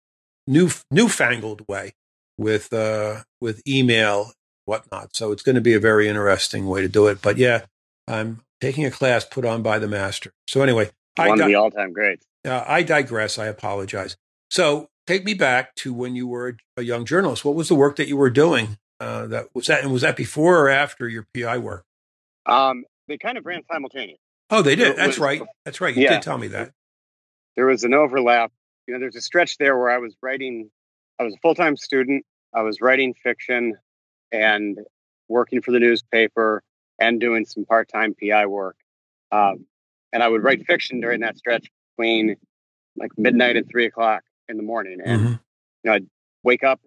[0.47, 1.93] new newfangled way
[2.37, 4.31] with uh, with email
[4.65, 5.15] whatnot.
[5.15, 7.21] So it's going to be a very interesting way to do it.
[7.21, 7.65] But yeah,
[8.07, 10.31] I'm taking a class put on by the master.
[10.47, 12.25] So anyway, one di- of the all-time greats.
[12.45, 13.37] Uh, I digress.
[13.37, 14.17] I apologize.
[14.49, 17.45] So take me back to when you were a young journalist.
[17.45, 18.77] What was the work that you were doing?
[18.99, 21.83] Uh, that was that, and was that before or after your PI work?
[22.45, 24.19] Um, they kind of ran simultaneously.
[24.49, 24.97] Oh, they did.
[24.97, 25.41] That's right.
[25.65, 25.95] That's right.
[25.95, 26.13] You yeah.
[26.13, 26.71] did tell me that.
[27.55, 28.51] There was an overlap.
[28.87, 30.69] You know, there's a stretch there where I was writing.
[31.19, 32.25] I was a full time student.
[32.53, 33.75] I was writing fiction
[34.31, 34.79] and
[35.27, 36.63] working for the newspaper
[36.99, 38.75] and doing some part time PI work.
[39.31, 39.65] Um,
[40.11, 41.67] and I would write fiction during that stretch
[41.97, 42.35] between
[42.95, 44.99] like midnight and three o'clock in the morning.
[45.03, 45.31] And mm-hmm.
[45.31, 45.39] you
[45.85, 46.07] know, I'd
[46.43, 46.79] wake up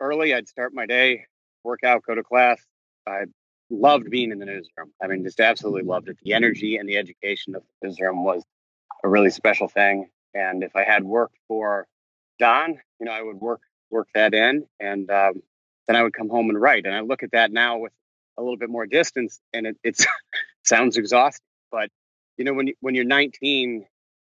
[0.00, 0.34] early.
[0.34, 1.26] I'd start my day,
[1.62, 2.60] work out, go to class.
[3.06, 3.24] I
[3.70, 4.92] loved being in the newsroom.
[5.02, 6.18] I mean, just absolutely loved it.
[6.22, 8.42] The energy and the education of the newsroom was
[9.04, 10.08] a really special thing.
[10.34, 11.86] And if I had worked for
[12.38, 15.42] Don, you know, I would work work that in, and um,
[15.86, 16.86] then I would come home and write.
[16.86, 17.92] And I look at that now with
[18.38, 20.06] a little bit more distance, and it it's,
[20.64, 21.44] sounds exhausting.
[21.70, 21.90] But
[22.38, 23.84] you know, when you, when you're 19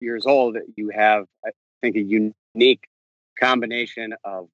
[0.00, 1.50] years old, you have I
[1.82, 2.02] think a
[2.54, 2.86] unique
[3.40, 4.48] combination of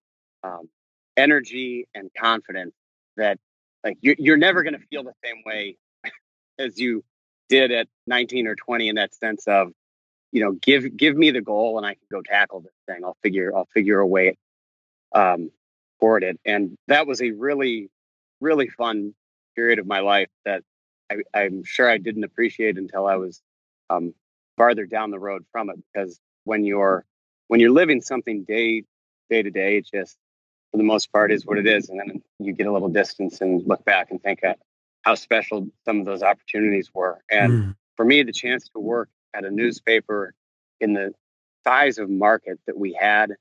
[0.44, 0.68] um,
[1.16, 2.74] energy and confidence
[3.16, 3.38] that
[3.84, 5.76] like you're, you're never going to feel the same way
[6.58, 7.04] as you
[7.48, 9.72] did at 19 or 20 in that sense of
[10.32, 13.04] you know give give me the goal and i can go tackle this thing.
[13.04, 14.36] I'll figure i'll figure a way
[15.14, 15.50] um
[16.00, 16.40] for it.
[16.44, 17.88] And that was a really
[18.40, 19.14] really fun
[19.54, 20.62] period of my life that
[21.10, 23.40] I, am sure i didn't appreciate until i was
[23.90, 24.14] um
[24.56, 27.04] farther down the road from it because when you're
[27.48, 28.84] when you're living something day
[29.28, 30.16] day to day it just
[30.72, 31.88] for the most part is what it is.
[31.88, 34.40] And then you get a little distance and look back and think
[35.02, 37.22] how special some of those opportunities were.
[37.30, 37.76] And mm.
[37.96, 40.34] for me the chance to work at a newspaper
[40.80, 41.12] in the
[41.64, 43.32] size of market that we had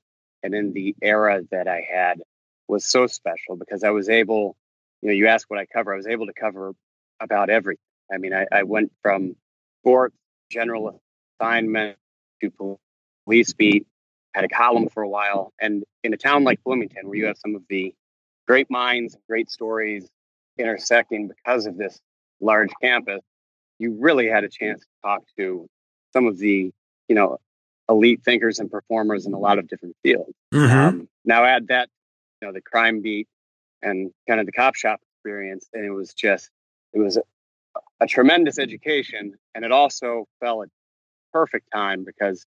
[0.42, 2.20] and in the era that I had
[2.68, 4.56] was so special because I was able,
[5.00, 6.72] you know, you ask what I cover, I was able to cover
[7.20, 7.82] about everything.
[8.12, 9.36] I mean, I, I went from
[9.80, 10.16] sports,
[10.50, 11.00] general
[11.40, 11.96] assignment
[12.42, 12.78] to
[13.24, 13.86] police beat,
[14.34, 15.52] had a column for a while.
[15.60, 17.94] And in a town like Bloomington, where you have some of the
[18.46, 20.08] great minds, great stories
[20.58, 22.00] intersecting because of this
[22.40, 23.20] large campus,
[23.78, 25.68] you really had a chance to talk to
[26.12, 26.72] some of the
[27.08, 27.38] you know
[27.88, 30.32] elite thinkers and performers in a lot of different fields.
[30.52, 30.78] Mm-hmm.
[30.78, 31.88] Um, now add that
[32.40, 33.28] you know the crime beat
[33.82, 36.50] and kind of the cop shop experience, and it was just
[36.92, 37.22] it was a,
[38.00, 40.68] a tremendous education, and it also fell at
[41.32, 42.44] perfect time because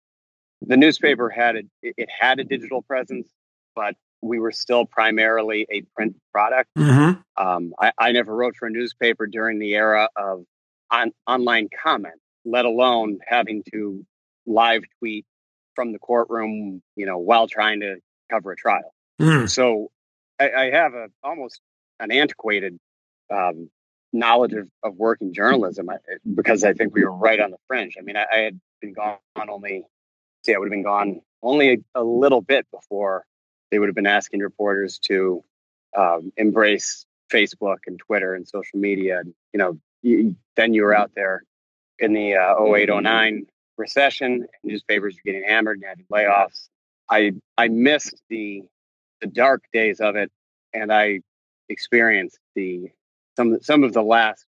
[0.61, 3.29] the newspaper had a, it had a digital presence,
[3.75, 6.69] but we were still primarily a print product.
[6.79, 7.21] Mm-hmm.
[7.45, 10.45] Um, I, I, never wrote for a newspaper during the era of
[10.91, 14.05] on, online comment let alone having to
[14.47, 15.25] live tweet
[15.75, 17.97] from the courtroom, you know, while trying to
[18.31, 18.95] cover a trial.
[19.21, 19.49] Mm.
[19.49, 19.91] So
[20.39, 21.61] I, I, have a almost
[22.01, 22.79] an antiquated
[23.33, 23.71] um,
[24.13, 25.89] knowledge of, of working journalism
[26.35, 27.97] because I think we were right on the fringe.
[27.99, 29.85] I mean, I, I had been gone only,
[30.45, 33.25] see, I would have been gone only a, a, little bit before
[33.71, 35.43] they would have been asking reporters to
[35.97, 39.21] um, embrace Facebook and Twitter and social media.
[39.21, 41.45] And, you know, you, then you were out there
[42.03, 43.47] in the uh, 08, 09
[43.79, 44.47] recession.
[44.63, 46.69] Newspapers were getting hammered and having layoffs.
[47.11, 48.63] I I missed the
[49.21, 50.31] the dark days of it,
[50.73, 51.21] and I
[51.69, 52.91] experienced the
[53.37, 54.45] some some of the last.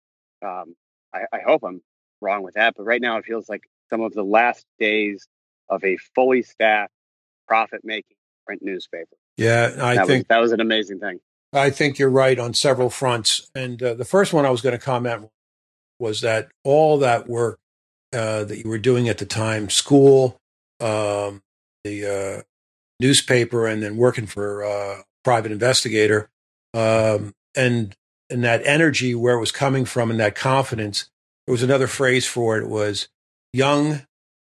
[0.43, 0.75] Um,
[1.13, 1.81] I, I hope I'm
[2.21, 5.27] wrong with that, but right now it feels like some of the last days
[5.69, 6.93] of a fully staffed,
[7.47, 9.15] profit making print newspaper.
[9.37, 11.19] Yeah, I that think was, that was an amazing thing.
[11.53, 13.49] I think you're right on several fronts.
[13.53, 15.29] And uh, the first one I was going to comment
[16.01, 17.59] was that all that work
[18.13, 20.37] uh, that you were doing at the time, school,
[20.81, 21.41] um,
[21.83, 22.41] the uh,
[22.99, 26.29] newspaper, and then working for a uh, private investigator,
[26.73, 27.95] um, and
[28.29, 31.09] and that energy where it was coming from, and that confidence.
[31.45, 32.63] There was another phrase for it.
[32.63, 33.07] It was
[33.53, 34.05] young,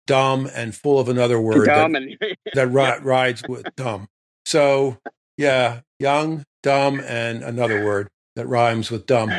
[0.07, 2.17] dumb, and full of another word that, and,
[2.53, 4.07] that ri- rides with dumb.
[4.45, 4.97] So
[5.37, 9.31] yeah, young, dumb, and another word that rhymes with dumb.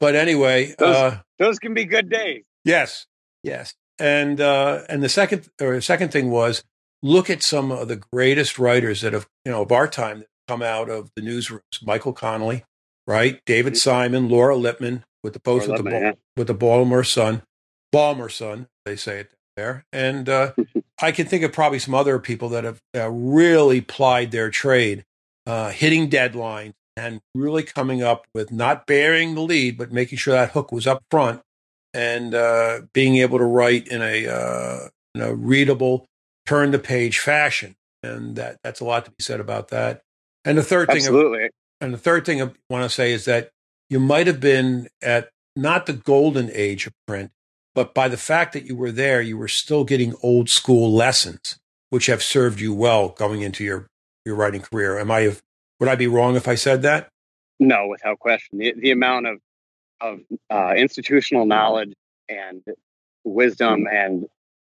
[0.00, 2.44] But anyway, those, uh, those can be good days.
[2.64, 3.06] Yes,
[3.42, 3.74] yes.
[3.98, 6.62] And uh, and the second or the second thing was
[7.02, 10.28] look at some of the greatest writers that have you know of our time that
[10.46, 11.82] come out of the newsrooms.
[11.82, 12.64] Michael Connelly,
[13.06, 13.40] right?
[13.44, 13.78] David mm-hmm.
[13.78, 16.12] Simon, Laura Lippman with the post with the yeah.
[16.36, 17.42] with the Baltimore Sun,
[17.92, 19.84] Baltimore Sun, they say it there.
[19.92, 20.52] And uh,
[21.02, 25.04] I can think of probably some other people that have uh, really plied their trade,
[25.46, 30.34] uh, hitting deadlines, and really coming up with not bearing the lead, but making sure
[30.34, 31.40] that hook was up front
[31.94, 36.06] and uh, being able to write in a, uh, in a readable,
[36.44, 37.76] turn the page fashion.
[38.02, 40.02] And that, that's a lot to be said about that.
[40.44, 41.50] And the third thing, Absolutely.
[41.80, 43.50] and the third thing I want to say is that
[43.88, 47.30] you might have been at not the golden age of print,
[47.74, 51.58] but by the fact that you were there, you were still getting old school lessons,
[51.90, 53.86] which have served you well going into your,
[54.24, 54.98] your writing career.
[54.98, 55.36] Am I,
[55.80, 57.08] would I be wrong if I said that?
[57.60, 58.58] No, without question.
[58.58, 59.40] The, the amount of,
[60.00, 61.92] of uh, institutional knowledge
[62.28, 62.62] and
[63.24, 64.26] wisdom and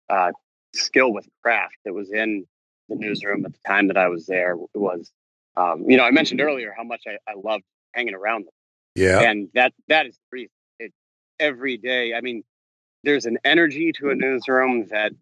[0.08, 0.32] uh,
[0.74, 2.46] skill with craft that was in
[2.88, 5.12] the newsroom at the time that I was there was,
[5.56, 8.52] um, you know, I mentioned earlier how much I, I loved hanging around them.
[8.96, 9.20] Yeah.
[9.20, 10.52] And that, that is the reason.
[10.80, 10.92] It,
[11.38, 12.42] every day, I mean,
[13.04, 15.12] there's an energy to a newsroom that,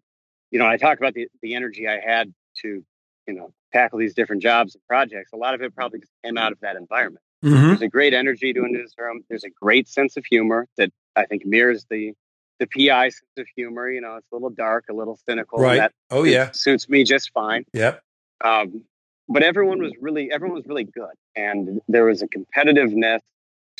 [0.51, 2.83] you know, I talk about the, the energy I had to,
[3.29, 5.31] you know, tackle these different jobs and projects.
[5.33, 7.23] A lot of it probably came out of that environment.
[7.45, 7.67] Mm-hmm.
[7.67, 9.21] There's a great energy to this room.
[9.29, 12.13] There's a great sense of humor that I think mirrors the
[12.59, 13.89] the PI sense of humor.
[13.89, 15.59] You know, it's a little dark, a little cynical.
[15.59, 15.77] Right.
[15.77, 17.65] That oh yeah, suits me just fine.
[17.73, 18.01] Yep.
[18.43, 18.83] Um,
[19.29, 23.19] but everyone was really everyone was really good, and there was a competitiveness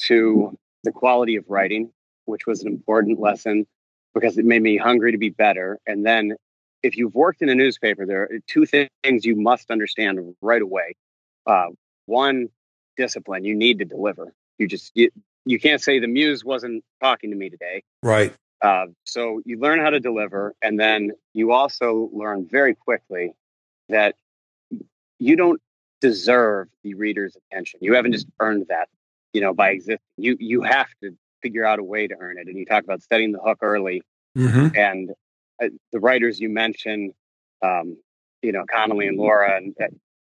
[0.08, 1.92] to the quality of writing,
[2.26, 3.66] which was an important lesson
[4.14, 5.80] because it made me hungry to be better.
[5.86, 6.36] And then,
[6.84, 10.96] if you've worked in a newspaper, there are two things you must understand right away.
[11.46, 11.68] Uh,
[12.06, 12.50] one,
[12.98, 13.44] discipline.
[13.46, 14.34] You need to deliver.
[14.58, 15.10] You just you,
[15.46, 17.84] you can't say the muse wasn't talking to me today.
[18.04, 18.34] Right.
[18.62, 23.34] Uh, so you learn how to deliver, and then you also learn very quickly
[23.88, 24.16] that
[25.18, 25.62] you don't
[26.02, 27.80] deserve the reader's attention.
[27.82, 28.90] You haven't just earned that,
[29.34, 30.00] you know, by existing.
[30.18, 32.48] You you have to figure out a way to earn it.
[32.48, 34.02] And you talk about setting the hook early,
[34.38, 34.76] mm-hmm.
[34.76, 35.12] and
[35.60, 37.14] the writers you mentioned,
[37.62, 37.98] um,
[38.42, 39.88] you know, Connelly and Laura and uh,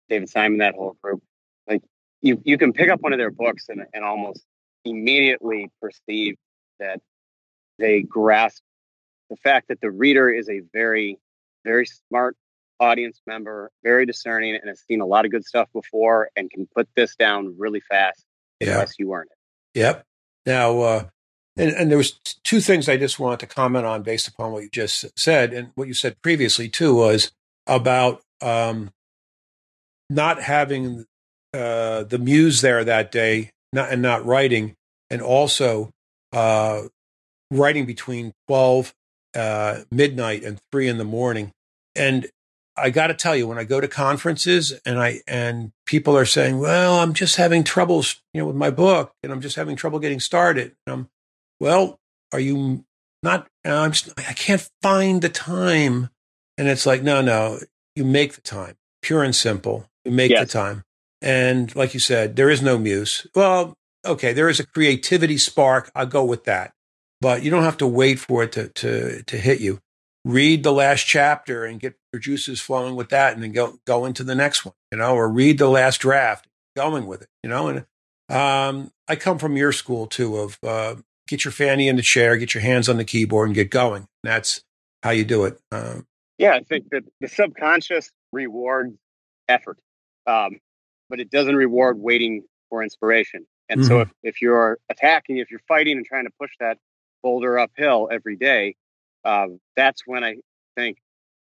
[0.08, 1.22] David Simon, that whole group,
[1.68, 1.82] like
[2.22, 4.44] you you can pick up one of their books and and almost
[4.84, 6.36] immediately perceive
[6.78, 7.00] that
[7.78, 8.62] they grasp
[9.30, 11.18] the fact that the reader is a very,
[11.64, 12.36] very smart
[12.78, 16.68] audience member, very discerning, and has seen a lot of good stuff before and can
[16.74, 18.24] put this down really fast
[18.60, 18.72] yeah.
[18.72, 19.78] unless you earn it.
[19.78, 20.04] Yep.
[20.44, 21.04] Now, uh,
[21.56, 22.12] and, and there was
[22.44, 25.70] two things I just wanted to comment on based upon what you just said and
[25.74, 27.32] what you said previously too was
[27.66, 28.90] about um,
[30.10, 31.06] not having
[31.54, 34.74] uh, the muse there that day, not and not writing,
[35.10, 35.90] and also
[36.32, 36.82] uh,
[37.50, 38.94] writing between 12
[39.34, 41.52] uh, midnight and 3 in the morning.
[41.94, 42.26] And
[42.78, 46.26] i got to tell you when i go to conferences and i and people are
[46.26, 49.76] saying well i'm just having troubles you know with my book and i'm just having
[49.76, 51.08] trouble getting started and i'm
[51.60, 51.98] well
[52.32, 52.84] are you
[53.22, 56.10] not i'm just, i can't find the time.
[56.58, 57.60] And it's like no no
[57.94, 59.88] you make the time pure and simple.
[60.04, 60.46] You make yes.
[60.46, 60.84] the time.
[61.20, 63.26] And like you said there is no muse.
[63.34, 65.90] Well okay there is a creativity spark.
[65.94, 66.72] I'll go with that.
[67.20, 69.80] But you don't have to wait for it to, to, to hit you.
[70.24, 74.04] Read the last chapter and get your juices flowing with that and then go, go
[74.04, 77.48] into the next one, you know, or read the last draft, going with it, you
[77.48, 77.86] know, and,
[78.28, 82.36] um, I come from your school too of, uh, get your fanny in the chair,
[82.36, 84.06] get your hands on the keyboard and get going.
[84.22, 84.62] That's
[85.02, 85.58] how you do it.
[85.70, 86.06] Um,
[86.38, 88.96] yeah, I think that the subconscious rewards
[89.48, 89.78] effort,
[90.26, 90.60] um,
[91.08, 93.46] but it doesn't reward waiting for inspiration.
[93.68, 93.88] And mm-hmm.
[93.88, 96.78] so if, if you're attacking, if you're fighting and trying to push that
[97.22, 98.76] boulder uphill every day,
[99.24, 100.36] uh, that's when I
[100.76, 100.98] think,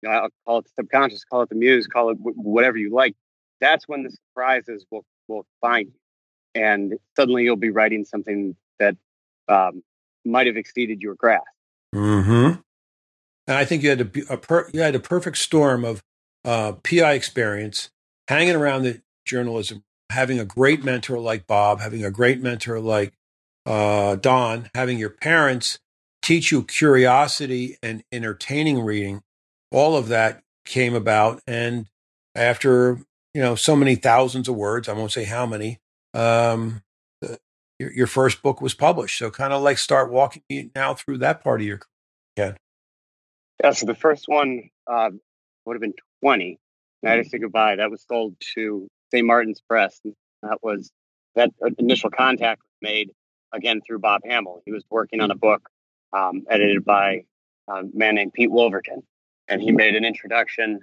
[0.01, 2.77] you know, I'll call it the subconscious, call it the muse, call it w- whatever
[2.77, 3.15] you like.
[3.61, 6.61] That's when the surprises will, will find you.
[6.61, 8.95] And suddenly you'll be writing something that
[9.49, 9.83] um,
[10.25, 11.45] might have exceeded your grasp.
[11.93, 12.59] Mm-hmm.
[13.47, 16.01] And I think you had a, a per, you had a perfect storm of
[16.45, 17.89] uh, PI experience,
[18.27, 23.13] hanging around the journalism, having a great mentor like Bob, having a great mentor like
[23.65, 25.79] uh, Don, having your parents
[26.21, 29.21] teach you curiosity and entertaining reading,
[29.71, 31.41] all of that came about.
[31.47, 31.87] And
[32.35, 32.99] after,
[33.33, 35.79] you know, so many thousands of words, I won't say how many,
[36.13, 36.81] um,
[37.79, 39.17] your, your first book was published.
[39.17, 41.79] So kind of like start walking me now through that part of your
[42.37, 42.57] career.
[43.63, 43.71] Yeah.
[43.71, 45.09] So the first one uh,
[45.65, 46.59] would have been 20.
[47.01, 47.77] Night I Say Goodbye.
[47.77, 49.25] That was sold to St.
[49.25, 49.99] Martin's Press.
[50.43, 50.91] That was
[51.35, 53.11] that initial contact was made
[53.53, 54.61] again through Bob Hammel.
[54.65, 55.69] He was working on a book
[56.11, 57.23] um, edited by
[57.69, 59.03] a man named Pete Wolverton,
[59.47, 60.81] and he made an introduction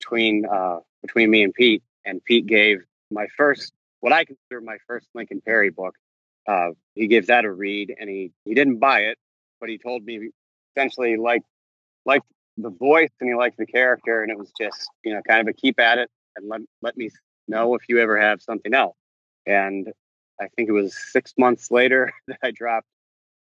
[0.00, 1.82] between uh, between me and Pete.
[2.04, 2.78] And Pete gave
[3.12, 5.94] my first, what I consider my first Lincoln Perry book.
[6.46, 9.18] Uh, he gave that a read, and he he didn't buy it,
[9.60, 10.30] but he told me
[10.74, 11.42] essentially like
[12.04, 12.22] like
[12.56, 15.48] the voice and he liked the character, and it was just you know kind of
[15.48, 17.10] a keep at it and let let me
[17.48, 18.96] know if you ever have something else.
[19.46, 19.88] And
[20.40, 22.86] I think it was six months later that I dropped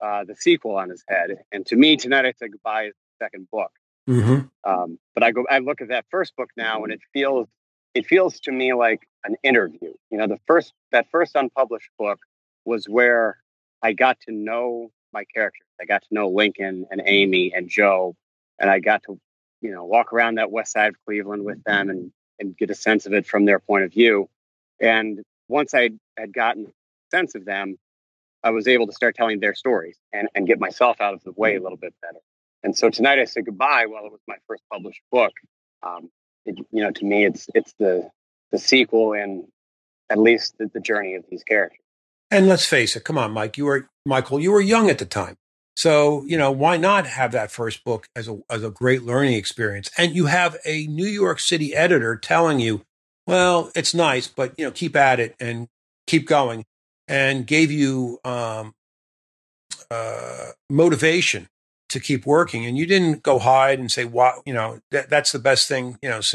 [0.02, 1.38] uh, the sequel on his head.
[1.52, 3.72] And to me, tonight I said goodbye is the second book.
[4.10, 4.47] Mm-hmm.
[4.70, 7.47] Um, but I go, I look at that first book now, and it feels,
[7.93, 9.93] it feels to me like an interview.
[10.10, 12.20] You know, the first that first unpublished book
[12.66, 13.38] was where
[13.82, 15.68] I got to know my characters.
[15.82, 18.16] I got to know Lincoln and Amy and Joe,
[18.60, 19.20] and I got to,
[19.62, 22.76] you know, walk around that west side of Cleveland with them and and get a
[22.76, 24.30] sense of it from their point of view.
[24.80, 27.78] And once I had gotten a sense of them,
[28.43, 31.34] I was able to start telling their stories and, and get myself out of the
[31.34, 32.20] way a little bit better.
[32.64, 35.34] And so tonight I said goodbye while it was my first published book.
[35.84, 36.10] Um,
[36.45, 38.10] it, you know, to me, it's it's the
[38.51, 39.45] the sequel and
[40.10, 41.80] at least the, the journey of these characters.
[42.32, 45.06] And let's face it, come on, Mike, you were Michael, you were young at the
[45.06, 45.38] time.
[45.76, 49.34] So, you know, why not have that first book as a as a great learning
[49.34, 49.90] experience?
[49.98, 52.84] And you have a New York City editor telling you,
[53.26, 55.70] well, it's nice, but you know, keep at it and
[56.06, 56.66] keep going,
[57.08, 58.74] and gave you um,
[59.90, 61.48] uh, motivation
[61.90, 62.66] to keep working.
[62.66, 65.98] And you didn't go hide and say, why You know, that, that's the best thing."
[66.02, 66.34] You know, it's,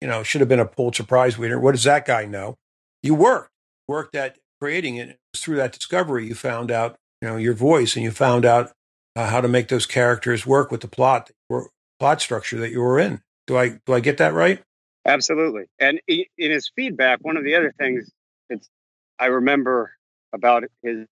[0.00, 1.58] you know, should have been a Pulitzer Prize winner.
[1.58, 2.56] What does that guy know?
[3.02, 3.50] You worked,
[3.88, 5.18] worked at creating it.
[5.36, 8.72] Through that discovery, you found out, you know, your voice, and you found out
[9.14, 11.30] uh, how to make those characters work with the plot,
[11.98, 13.22] plot structure that you were in.
[13.46, 14.62] Do I do I get that right?
[15.04, 15.64] Absolutely.
[15.78, 18.10] And in his feedback, one of the other things
[18.50, 18.68] it's
[19.18, 19.92] I remember
[20.32, 21.06] about his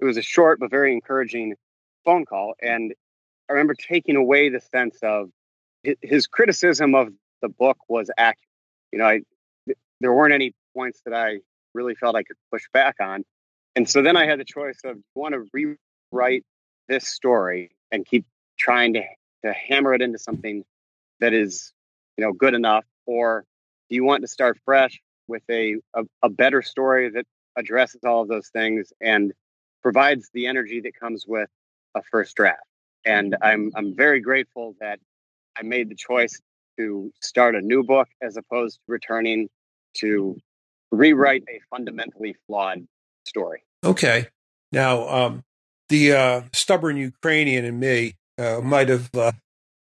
[0.00, 1.54] it was a short but very encouraging
[2.04, 2.92] phone call, and
[3.48, 5.30] I remember taking away the sense of
[6.02, 7.08] his criticism of
[7.40, 8.48] the book was accurate.
[8.92, 9.20] You know, I
[10.00, 11.38] there weren't any points that I
[11.74, 13.24] really felt I could push back on.
[13.76, 15.44] And so then I had the choice of want to
[16.12, 16.44] rewrite
[16.88, 18.24] this story and keep
[18.58, 19.02] trying to
[19.44, 20.64] to hammer it into something
[21.20, 21.72] that is,
[22.16, 23.44] you know, good enough, or
[23.88, 28.22] do you want to start fresh with a, a, a better story that addresses all
[28.22, 29.32] of those things and
[29.82, 31.50] provides the energy that comes with
[31.94, 32.62] a first draft?
[33.04, 33.44] And mm-hmm.
[33.44, 34.98] I'm I'm very grateful that
[35.56, 36.40] I made the choice
[36.78, 39.48] to start a new book as opposed to returning
[39.98, 40.36] to
[40.94, 42.86] rewrite a fundamentally flawed
[43.26, 43.62] story.
[43.84, 44.28] Okay.
[44.72, 45.44] Now, um,
[45.88, 49.32] the uh, stubborn Ukrainian in me uh, might have uh,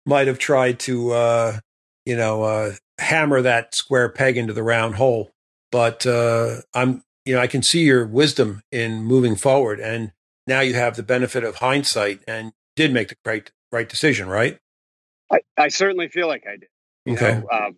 [0.07, 1.59] might have tried to uh,
[2.07, 5.31] you know uh, hammer that square peg into the round hole,
[5.73, 10.13] but uh, I'm you know I can see your wisdom in moving forward, and
[10.47, 14.59] now you have the benefit of hindsight and did make the right right decision, right?
[15.31, 16.69] I, I certainly feel like I did.
[17.05, 17.41] You okay.
[17.41, 17.77] Know, um,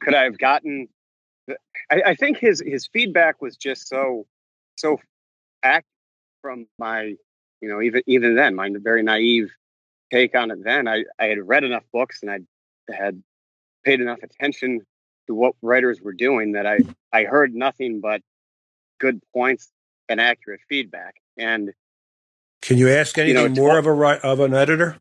[0.00, 0.88] could I have gotten
[1.50, 1.54] Uh,
[1.90, 4.26] I, I, think his his feedback was just so
[4.76, 4.98] so
[5.62, 5.86] act
[6.40, 7.14] from my
[7.60, 9.50] you know even even then my very naive
[10.10, 10.88] take on it then.
[10.88, 12.38] I, I had read enough books and I
[12.92, 13.22] had
[13.84, 14.80] paid enough attention
[15.26, 16.80] to what writers were doing that I
[17.12, 18.22] I heard nothing but
[18.98, 19.70] good points
[20.08, 21.16] and accurate feedback.
[21.36, 21.72] And
[22.62, 24.98] can you ask anything you know, more of a of an editor?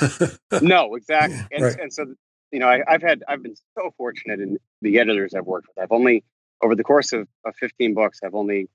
[0.62, 1.40] No exactly.
[1.52, 1.80] And, right.
[1.80, 2.14] and so
[2.52, 5.82] you know I, have had i've been so fortunate in the editors i've worked with.
[5.82, 6.24] I've only
[6.62, 8.68] over the course of, of 15 books i've only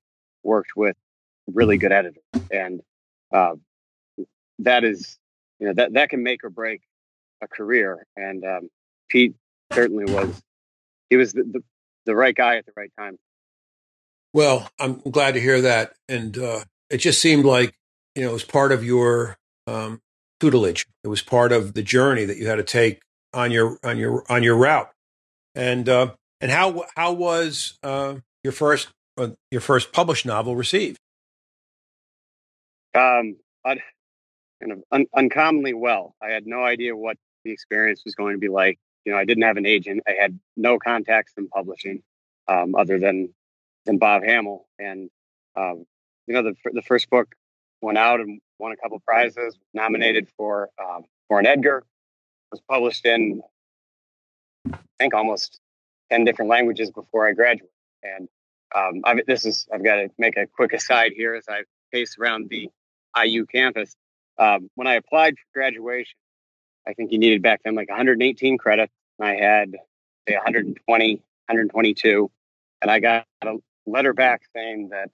[0.43, 0.95] worked with
[1.47, 2.23] really good editors.
[2.51, 2.81] And
[3.33, 3.55] uh,
[4.59, 5.17] that is
[5.59, 6.81] you know that that can make or break
[7.41, 8.05] a career.
[8.15, 8.69] And um,
[9.09, 9.35] pete
[9.71, 10.41] certainly was
[11.09, 11.63] he was the, the,
[12.05, 13.17] the, right guy at the right time.
[14.33, 15.93] Well i'm glad to hear that.
[16.07, 17.73] And uh, it just seemed like
[18.15, 20.01] you know it was part of your um,
[20.39, 20.85] tutelage.
[21.03, 23.01] It was part of the journey that you had to take
[23.33, 24.91] on your on your on your route.
[25.55, 30.99] And uh, and how how was uh, your first uh, your first published novel received?
[32.95, 33.37] Um,
[34.63, 36.15] kind of un- uncommonly well.
[36.21, 38.79] I had no idea what the experience was going to be like.
[39.05, 40.01] You know, I didn't have an agent.
[40.07, 42.01] I had no contacts in publishing
[42.47, 43.33] um, other than
[43.85, 44.65] than Bob Hammel.
[44.79, 45.09] And
[45.55, 45.85] um,
[46.27, 47.35] you know, the the first book
[47.81, 51.83] went out and won a couple prizes, nominated for um, for an Edgar,
[52.53, 53.41] was published in,
[54.71, 55.59] I think, almost
[56.11, 57.69] 10 different languages before I graduated.
[58.03, 58.29] And
[58.75, 62.15] um, I've, this is, I've got to make a quick aside here as I pace
[62.19, 62.69] around the
[63.19, 63.95] IU campus.
[64.37, 66.15] Um, when I applied for graduation,
[66.87, 68.93] I think you needed back then like 118 credits.
[69.17, 69.71] And I had,
[70.27, 72.31] say, 120, 122.
[72.83, 73.55] And I got a
[73.87, 75.09] letter back saying that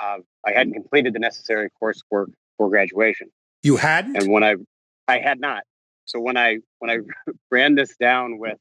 [0.00, 2.26] uh, I hadn't completed the necessary coursework
[2.56, 3.30] for graduation.
[3.62, 4.16] You hadn't?
[4.16, 4.56] And when I,
[5.08, 5.64] I had not.
[6.04, 6.98] So when I when I
[7.50, 8.58] ran this down with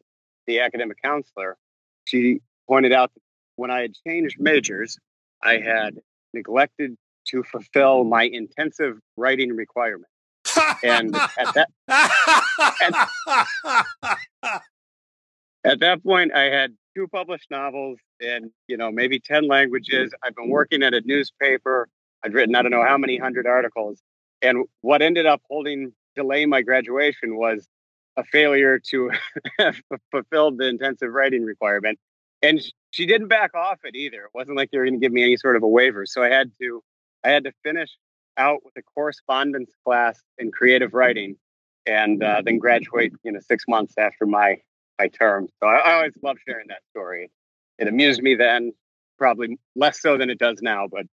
[0.47, 1.57] the academic counselor,
[2.05, 3.21] she pointed out that
[3.55, 4.97] when I had changed majors,
[5.43, 5.99] I had
[6.33, 6.95] neglected
[7.27, 10.07] to fulfill my intensive writing requirement.
[10.83, 13.07] and at that at,
[15.63, 20.13] at that point I had two published novels in, you know, maybe 10 languages.
[20.23, 21.87] I've been working at a newspaper.
[22.23, 24.01] I'd written I don't know how many hundred articles.
[24.41, 27.67] And what ended up holding delay my graduation was
[28.17, 29.11] a failure to
[30.11, 31.99] fulfill the intensive writing requirement.
[32.41, 32.61] And
[32.91, 34.23] she didn't back off it either.
[34.23, 36.05] It wasn't like they were going to give me any sort of a waiver.
[36.05, 36.83] So I had to,
[37.23, 37.89] I had to finish
[38.37, 41.37] out with a correspondence class in creative writing,
[41.85, 44.57] and uh, then graduate, you know, six months after my
[44.99, 45.47] my term.
[45.59, 47.31] So I, I always love sharing that story.
[47.79, 48.73] It amused me then,
[49.17, 51.05] probably less so than it does now, but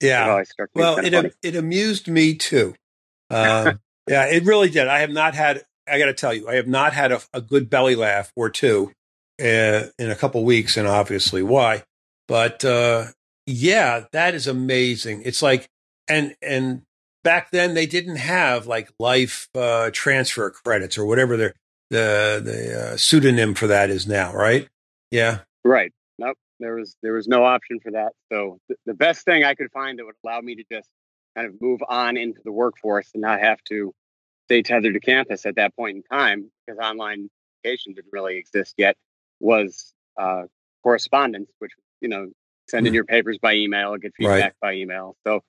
[0.00, 0.38] yeah.
[0.38, 2.74] It well, it it amused me too.
[3.30, 3.72] Uh,
[4.08, 4.88] yeah, it really did.
[4.88, 5.64] I have not had.
[5.88, 8.50] I got to tell you, I have not had a, a good belly laugh or
[8.50, 8.92] two
[9.40, 11.84] uh, in a couple weeks, and obviously why.
[12.28, 13.06] But uh,
[13.46, 15.22] yeah, that is amazing.
[15.24, 15.68] It's like
[16.08, 16.82] and and
[17.24, 21.54] back then they didn't have like life uh, transfer credits or whatever the
[21.90, 24.68] the the uh, pseudonym for that is now, right?
[25.10, 25.92] Yeah, right.
[26.18, 28.12] Nope, there was there was no option for that.
[28.32, 30.88] So th- the best thing I could find that would allow me to just
[31.34, 33.94] kind of move on into the workforce and not have to
[34.46, 37.30] stay tethered to campus at that point in time because online
[37.64, 38.96] education didn't really exist yet
[39.40, 40.42] was uh,
[40.82, 42.28] correspondence, which you know
[42.68, 42.96] send in mm.
[42.96, 44.52] your papers by email, get feedback right.
[44.60, 45.16] by email.
[45.26, 45.42] So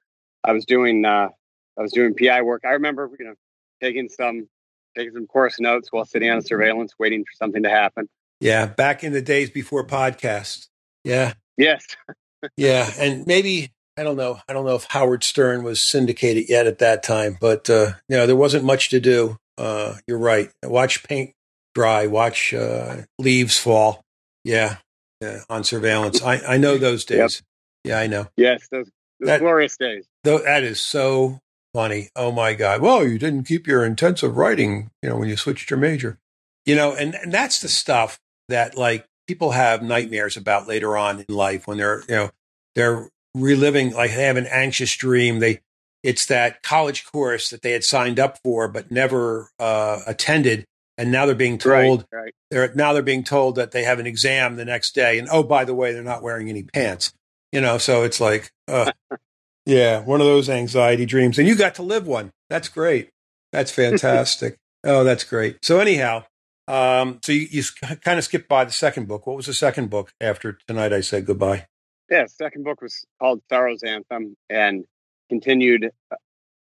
[0.44, 1.30] I was doing uh,
[1.78, 2.64] I was doing PI work.
[2.66, 3.36] I remember you know
[3.82, 4.48] taking some
[4.96, 8.08] taking some course notes while sitting on surveillance, waiting for something to happen.
[8.40, 10.68] Yeah, back in the days before podcasts.
[11.04, 11.34] Yeah.
[11.58, 11.86] Yes.
[12.58, 14.40] yeah, and maybe I don't know.
[14.48, 18.18] I don't know if Howard Stern was syndicated yet at that time, but uh, you
[18.18, 19.38] know there wasn't much to do.
[19.58, 20.52] Uh, you're right.
[20.64, 21.34] Watch paint
[21.76, 22.08] dry.
[22.08, 24.02] Watch uh, leaves fall.
[24.44, 24.78] Yeah,
[25.22, 26.22] yeah, on surveillance.
[26.22, 27.18] I, I know those days.
[27.20, 27.92] Yep.
[27.92, 28.28] Yeah, I know.
[28.38, 28.90] Yes, those,
[29.20, 30.06] those that, glorious days.
[30.24, 31.40] Though that is so
[31.74, 32.10] funny.
[32.16, 32.82] Oh my God.
[32.82, 36.18] Well, you didn't keep your intensive writing, you know, when you switched your major.
[36.66, 41.26] You know, and, and that's the stuff that like people have nightmares about later on
[41.28, 42.32] in life when they're, you know,
[42.76, 45.40] they're reliving like they have an anxious dream.
[45.40, 45.62] They
[46.04, 50.66] it's that college course that they had signed up for but never uh, attended
[50.98, 52.34] and now they're being told right, right.
[52.52, 55.42] they're now they're being told that they have an exam the next day and oh
[55.42, 57.14] by the way they're not wearing any pants
[57.54, 57.78] you know?
[57.78, 58.92] So it's like uh,
[59.66, 62.32] yeah one of those anxiety dreams and you got to live one.
[62.50, 63.10] That's great.
[63.54, 64.58] That's fantastic.
[64.84, 65.64] Oh that's great.
[65.64, 66.26] So anyhow
[66.68, 67.64] um, so you, you
[68.02, 69.28] kind of skipped by the second book.
[69.28, 71.68] What was the second book after tonight i said goodbye
[72.10, 74.86] yeah second book was called sorrow's anthem and
[75.30, 75.92] continued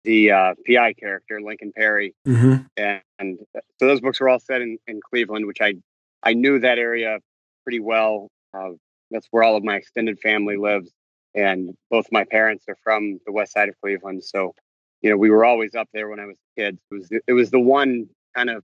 [0.03, 2.15] the uh, PI character, Lincoln Perry.
[2.27, 2.63] Mm-hmm.
[2.77, 5.75] And, and, so those books were all set in, in Cleveland, which I,
[6.23, 7.19] I knew that area
[7.63, 8.29] pretty well.
[8.53, 8.71] Uh,
[9.11, 10.91] that's where all of my extended family lives.
[11.35, 14.23] And both my parents are from the west side of Cleveland.
[14.23, 14.53] So,
[15.01, 16.79] you know, we were always up there when I was a kid.
[16.91, 18.63] It was, it was the one kind of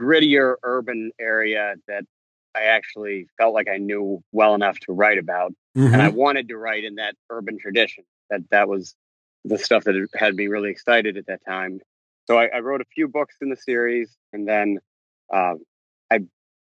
[0.00, 2.04] grittier urban area that
[2.54, 5.52] I actually felt like I knew well enough to write about.
[5.76, 5.92] Mm-hmm.
[5.92, 8.04] And I wanted to write in that urban tradition.
[8.30, 8.94] That that was
[9.44, 11.80] the stuff that had me really excited at that time.
[12.26, 14.78] So I, I wrote a few books in the series, and then
[15.32, 15.54] uh,
[16.10, 16.20] I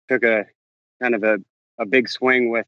[0.08, 0.46] took a
[1.02, 1.40] kind of a,
[1.80, 2.68] a big swing with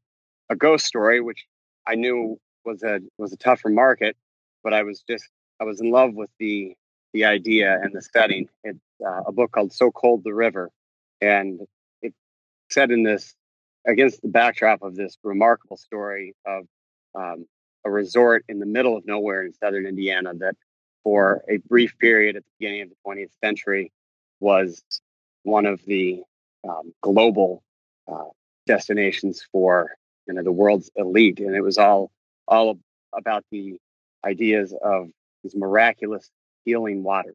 [0.50, 1.46] a ghost story, which
[1.86, 4.16] I knew was a was a tougher market,
[4.64, 5.28] but I was just
[5.60, 6.74] I was in love with the
[7.12, 8.48] the idea and the setting.
[8.64, 10.70] It's uh, a book called "So Cold the River,"
[11.20, 11.60] and
[12.70, 13.34] set in this
[13.86, 16.66] against the backdrop of this remarkable story of
[17.14, 17.46] um,
[17.84, 20.54] a resort in the middle of nowhere in southern Indiana that,
[21.02, 23.90] for a brief period at the beginning of the 20th century,
[24.38, 24.82] was
[25.44, 26.22] one of the
[26.68, 27.62] um, global
[28.10, 28.24] uh,
[28.66, 29.96] destinations for
[30.26, 32.10] you know the world's elite, and it was all
[32.46, 32.78] all
[33.16, 33.76] about the
[34.24, 35.08] ideas of
[35.42, 36.30] these miraculous
[36.64, 37.34] healing water,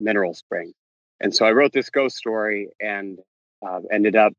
[0.00, 0.74] mineral springs.
[1.20, 3.18] And so I wrote this ghost story and
[3.66, 4.32] uh, ended up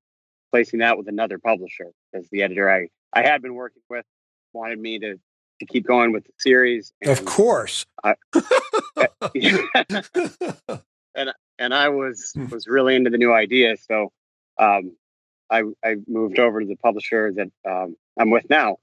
[0.56, 4.06] placing that with another publisher as the editor I, I had been working with
[4.54, 5.20] wanted me to
[5.60, 6.94] to keep going with the series.
[7.02, 7.86] And, of course.
[8.02, 8.16] I,
[11.14, 12.48] and and I was hmm.
[12.48, 14.14] was really into the new idea, so
[14.58, 14.96] um,
[15.50, 18.78] I I moved over to the publisher that um, I'm with now,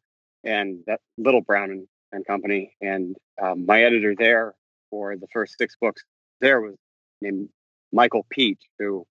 [0.45, 4.53] and that Little Brown and, and Company, and um, my editor there
[4.91, 6.05] for the first six books
[6.43, 6.75] there was
[7.23, 7.49] named
[7.95, 9.07] Michael Pietsch, who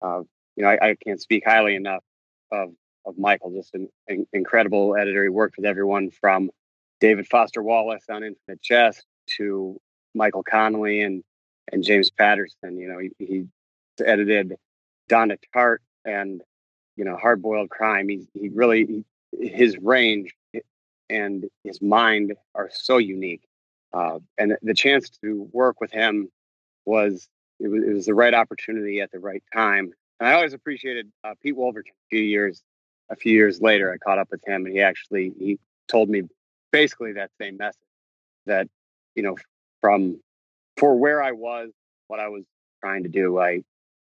[0.00, 0.22] uh,
[0.56, 2.02] you know I, I can't speak highly enough
[2.50, 2.72] of
[3.06, 5.22] of Michael, just an, an, incredible editor.
[5.22, 6.50] He worked with everyone from
[7.00, 9.04] David Foster Wallace on Infinite Jest
[9.36, 9.80] to
[10.14, 11.22] Michael Connelly and
[11.72, 12.78] and James Patterson.
[12.78, 13.46] You know, he, he
[14.04, 14.56] edited
[15.08, 16.42] Donna Tartt and
[16.96, 18.08] you know Hard Boiled Crime.
[18.08, 19.04] He he really
[19.38, 20.34] he, his range
[21.08, 23.42] and his mind are so unique.
[23.92, 26.28] Uh, and the chance to work with him
[26.84, 27.28] was
[27.60, 29.92] it, was it was the right opportunity at the right time.
[30.18, 31.92] And I always appreciated uh, Pete Wolverton.
[31.92, 32.62] A few years
[33.08, 35.58] a few years later, I caught up with him, and he actually he
[35.88, 36.22] told me
[36.72, 37.80] basically that same message
[38.46, 38.68] that
[39.14, 39.36] you know
[39.80, 40.20] from
[40.76, 41.70] for where I was,
[42.08, 42.44] what I was
[42.82, 43.62] trying to do, I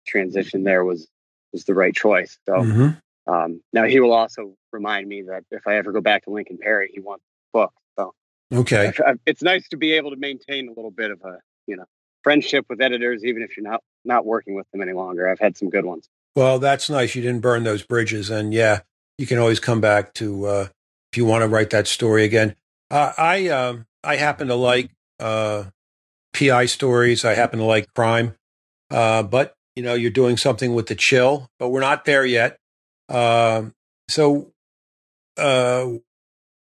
[0.07, 1.09] transition there was
[1.53, 2.38] was the right choice.
[2.46, 3.32] So mm-hmm.
[3.32, 6.59] um, now he will also remind me that if I ever go back to Lincoln
[6.59, 7.72] Perry, he wants the book.
[7.98, 8.14] So
[8.53, 8.92] Okay.
[9.26, 11.84] It's nice to be able to maintain a little bit of a, you know,
[12.22, 15.28] friendship with editors, even if you're not not working with them any longer.
[15.28, 16.09] I've had some good ones.
[16.36, 17.14] Well, that's nice.
[17.14, 18.80] You didn't burn those bridges, and yeah,
[19.18, 20.68] you can always come back to uh,
[21.12, 22.55] if you want to write that story again.
[22.90, 25.64] Uh, I um, I happen to like uh,
[26.32, 27.24] PI stories.
[27.24, 28.34] I happen to like crime,
[28.90, 32.59] uh, but you know, you're doing something with the chill, but we're not there yet.
[33.09, 33.72] Um,
[34.09, 34.53] so,
[35.36, 35.86] uh,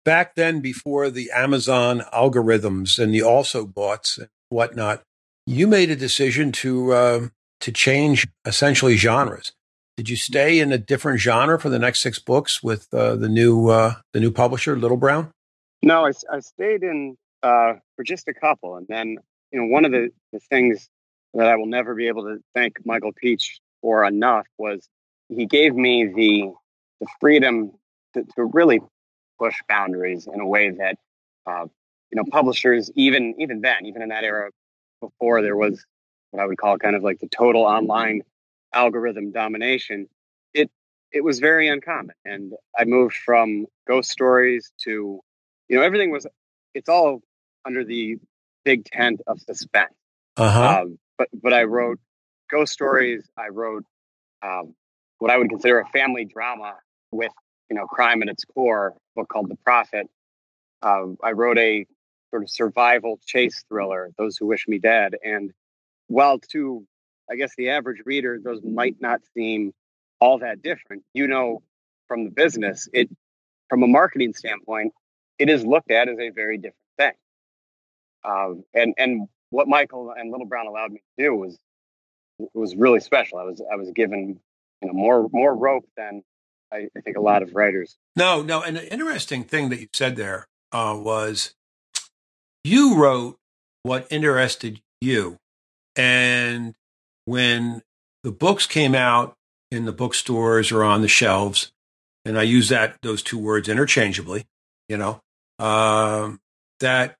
[0.05, 5.03] back then, before the Amazon algorithms and the also bots and whatnot,
[5.47, 7.27] you made a decision to uh,
[7.61, 9.53] to change essentially genres.
[9.95, 13.29] Did you stay in a different genre for the next six books with uh, the
[13.29, 15.31] new uh, the new publisher, Little Brown?
[15.81, 19.17] No, I, I stayed in uh, for just a couple, and then
[19.51, 20.89] you know one of the, the things
[21.33, 24.87] that I will never be able to thank Michael Pietsch for enough was
[25.29, 26.51] he gave me the
[26.99, 27.71] the freedom
[28.13, 28.81] to, to really
[29.39, 30.97] push boundaries in a way that
[31.49, 31.65] uh,
[32.11, 34.49] you know publishers even even then even in that era
[35.01, 35.83] before there was
[36.31, 38.21] what I would call kind of like the total online
[38.73, 40.07] algorithm domination
[40.53, 40.69] it
[41.11, 45.21] it was very uncommon and I moved from ghost stories to
[45.69, 46.27] you know everything was
[46.73, 47.21] it's all
[47.65, 48.17] under the
[48.65, 49.93] big tent of suspense
[50.37, 50.81] uh-huh.
[50.81, 51.99] Um, but but I wrote
[52.49, 53.27] ghost stories.
[53.37, 53.83] I wrote
[54.43, 54.75] um,
[55.17, 56.75] what I would consider a family drama
[57.11, 57.31] with
[57.69, 58.93] you know crime at its core.
[59.15, 60.07] book called The Prophet.
[60.81, 61.87] Uh, I wrote a
[62.31, 65.15] sort of survival chase thriller, Those Who Wish Me Dead.
[65.23, 65.51] And
[66.07, 66.85] while to
[67.29, 69.73] I guess the average reader, those might not seem
[70.19, 71.03] all that different.
[71.13, 71.61] You know,
[72.07, 73.09] from the business, it
[73.69, 74.93] from a marketing standpoint,
[75.37, 77.11] it is looked at as a very different thing.
[78.23, 81.57] Um, and and what Michael and Little Brown allowed me to do was
[82.53, 83.39] was really special.
[83.39, 84.39] I was I was given
[84.81, 86.23] you know more more rope than
[86.71, 87.97] I, I think a lot of writers.
[88.15, 91.55] No, no, and the interesting thing that you said there uh, was
[92.67, 93.37] you wrote
[93.83, 95.37] what interested you,
[95.95, 96.75] and
[97.25, 97.81] when
[98.23, 99.35] the books came out
[99.71, 101.71] in the bookstores or on the shelves,
[102.25, 104.45] and I use that those two words interchangeably,
[104.89, 105.21] you know,
[105.59, 106.39] um,
[106.79, 107.15] that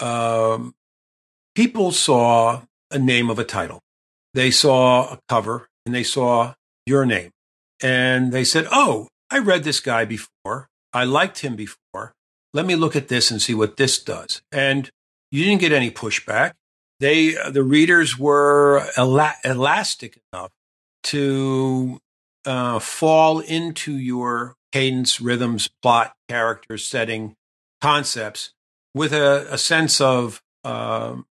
[0.00, 0.74] um,
[1.54, 3.80] people saw a name of a title.
[4.34, 7.30] They saw a cover and they saw your name.
[7.82, 10.68] And they said, Oh, I read this guy before.
[10.92, 12.14] I liked him before.
[12.52, 14.42] Let me look at this and see what this does.
[14.50, 14.90] And
[15.30, 16.52] you didn't get any pushback.
[17.00, 20.50] They, the readers were ela- elastic enough
[21.04, 22.00] to
[22.46, 27.34] uh, fall into your cadence, rhythms, plot, characters, setting,
[27.80, 28.52] concepts
[28.94, 31.26] with a, a sense of um,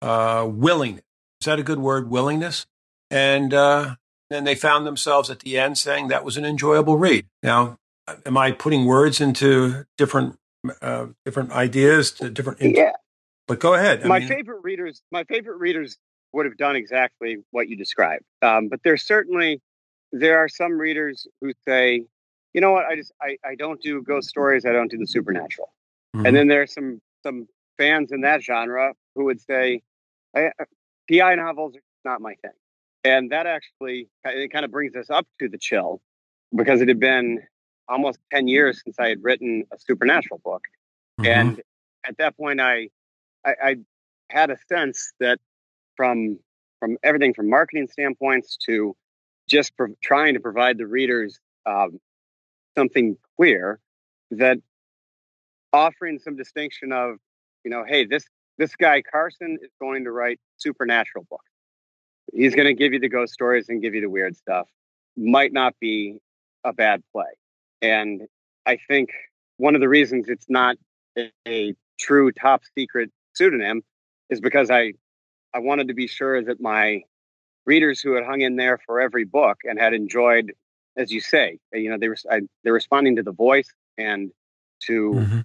[0.00, 1.04] uh, willingness.
[1.40, 2.08] Is that a good word?
[2.08, 2.66] Willingness.
[3.10, 3.96] And uh,
[4.30, 7.26] then they found themselves at the end saying that was an enjoyable read.
[7.42, 7.78] Now,
[8.24, 10.38] am I putting words into different
[10.82, 12.60] uh, different ideas to different?
[12.60, 12.92] yeah.
[13.46, 14.02] But go ahead.
[14.04, 15.98] I my mean, favorite readers, my favorite readers
[16.32, 18.24] would have done exactly what you described.
[18.42, 19.60] Um, but there's certainly
[20.12, 22.04] there are some readers who say,
[22.52, 24.64] you know what, I just I, I don't do ghost stories.
[24.64, 25.72] I don't do the supernatural.
[26.14, 26.26] Mm-hmm.
[26.26, 27.46] And then there's some some
[27.78, 29.82] fans in that genre who would say,
[30.34, 30.50] I,
[31.10, 32.52] PI novels are not my thing.
[33.04, 36.00] And that actually it kind of brings us up to the chill
[36.54, 37.42] because it had been
[37.88, 40.62] almost 10 years since I had written a supernatural book.
[41.20, 41.26] Mm-hmm.
[41.30, 41.62] And
[42.06, 42.88] at that point, I,
[43.44, 43.76] I, I
[44.30, 45.38] had a sense that
[45.96, 46.38] from
[46.78, 48.94] from everything from marketing standpoints to
[49.48, 51.98] just pro- trying to provide the readers um,
[52.76, 53.80] something clear
[54.30, 54.58] that
[55.72, 57.16] offering some distinction of
[57.64, 58.24] you know hey this
[58.58, 61.44] this guy Carson is going to write supernatural books.
[62.32, 64.68] He's going to give you the ghost stories and give you the weird stuff.
[65.16, 66.18] Might not be
[66.64, 67.26] a bad play.
[67.82, 68.22] And
[68.64, 69.10] I think
[69.56, 70.76] one of the reasons it's not
[71.16, 73.82] a, a true top secret pseudonym
[74.30, 74.94] is because I
[75.54, 77.02] I wanted to be sure that my
[77.64, 80.52] readers who had hung in there for every book and had enjoyed,
[80.96, 84.30] as you say, you know, they were I, they're responding to the voice and
[84.86, 85.40] to, mm-hmm.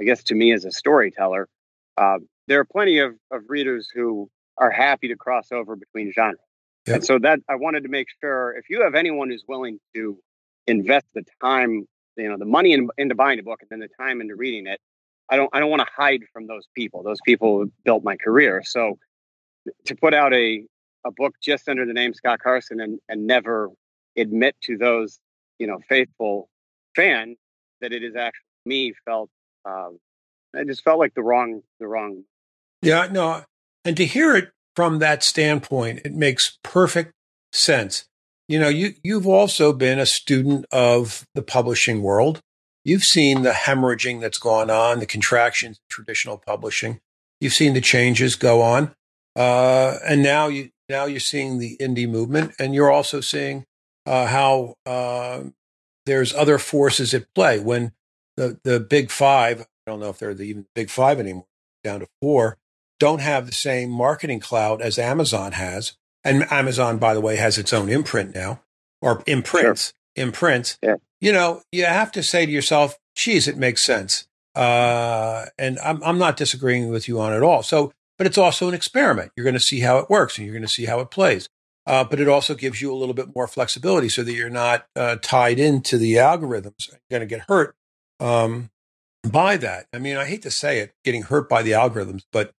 [0.00, 1.48] I guess, to me as a storyteller.
[1.96, 6.38] Uh, there are plenty of, of readers who are happy to cross over between genres.
[6.86, 6.94] Yep.
[6.94, 10.18] And so that I wanted to make sure if you have anyone who's willing to
[10.66, 11.86] invest the time,
[12.16, 14.66] you know, the money in, into buying a book and then the time into reading
[14.66, 14.80] it,
[15.28, 17.02] I don't I don't want to hide from those people.
[17.02, 18.62] Those people built my career.
[18.64, 18.98] So
[19.86, 20.64] to put out a
[21.04, 23.70] a book just under the name Scott Carson and, and never
[24.16, 25.18] admit to those,
[25.58, 26.48] you know, faithful
[26.94, 27.36] fans
[27.80, 29.30] that it is actually me felt
[29.64, 29.98] um,
[30.54, 32.24] I just felt like the wrong the wrong
[32.82, 33.42] yeah, no.
[33.84, 37.12] And to hear it from that standpoint, it makes perfect
[37.52, 38.04] sense.
[38.48, 42.40] You know, you, you've also been a student of the publishing world.
[42.86, 47.00] you've seen the hemorrhaging that's gone on, the contractions in traditional publishing.
[47.40, 48.94] You've seen the changes go on,
[49.34, 53.66] uh, and now you now you're seeing the indie movement, and you're also seeing
[54.06, 55.42] uh, how uh,
[56.06, 57.58] there's other forces at play.
[57.58, 57.92] When
[58.36, 61.46] the the big five, I don't know if they're the, even the big five anymore,
[61.84, 62.56] down to four,
[62.98, 65.96] don't have the same marketing cloud as Amazon has.
[66.26, 68.60] And Amazon, by the way, has its own imprint now,
[69.00, 70.26] or imprints, sure.
[70.26, 70.76] imprints.
[70.82, 70.96] Yeah.
[71.20, 74.26] You know, you have to say to yourself, geez, it makes sense.
[74.54, 77.62] Uh, and I'm, I'm not disagreeing with you on it all.
[77.62, 79.30] So, but it's also an experiment.
[79.36, 81.48] You're going to see how it works and you're going to see how it plays.
[81.86, 84.86] Uh, but it also gives you a little bit more flexibility so that you're not
[84.96, 86.88] uh, tied into the algorithms.
[86.88, 87.76] You're going to get hurt
[88.18, 88.70] um,
[89.22, 89.86] by that.
[89.92, 92.52] I mean, I hate to say it, getting hurt by the algorithms, but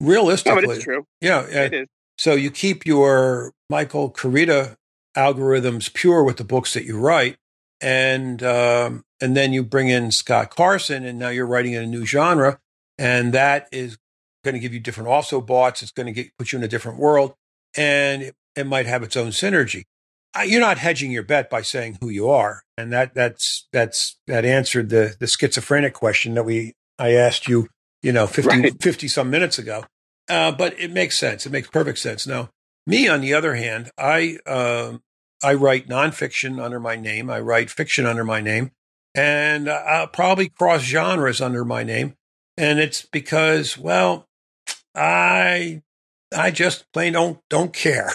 [0.00, 1.06] realistically, no, it's true.
[1.20, 1.88] Yeah, it is.
[2.20, 4.76] So you keep your Michael Koryta
[5.16, 7.38] algorithms pure with the books that you write,
[7.80, 11.86] and um, and then you bring in Scott Carson, and now you're writing in a
[11.86, 12.60] new genre,
[12.98, 13.96] and that is
[14.44, 15.82] going to give you different also bots.
[15.82, 17.32] It's going to get, put you in a different world,
[17.74, 19.84] and it, it might have its own synergy.
[20.44, 24.44] You're not hedging your bet by saying who you are, and that that's that's that
[24.44, 27.68] answered the the schizophrenic question that we I asked you,
[28.02, 28.82] you know, 50, right.
[28.82, 29.86] 50 some minutes ago.
[30.30, 31.44] Uh, but it makes sense.
[31.44, 32.26] It makes perfect sense.
[32.26, 32.50] Now,
[32.86, 34.98] me on the other hand, I uh,
[35.42, 37.28] I write nonfiction under my name.
[37.28, 38.70] I write fiction under my name,
[39.14, 42.14] and I'll probably cross genres under my name.
[42.56, 44.26] And it's because, well,
[44.94, 45.82] I
[46.36, 48.12] I just plain don't don't care.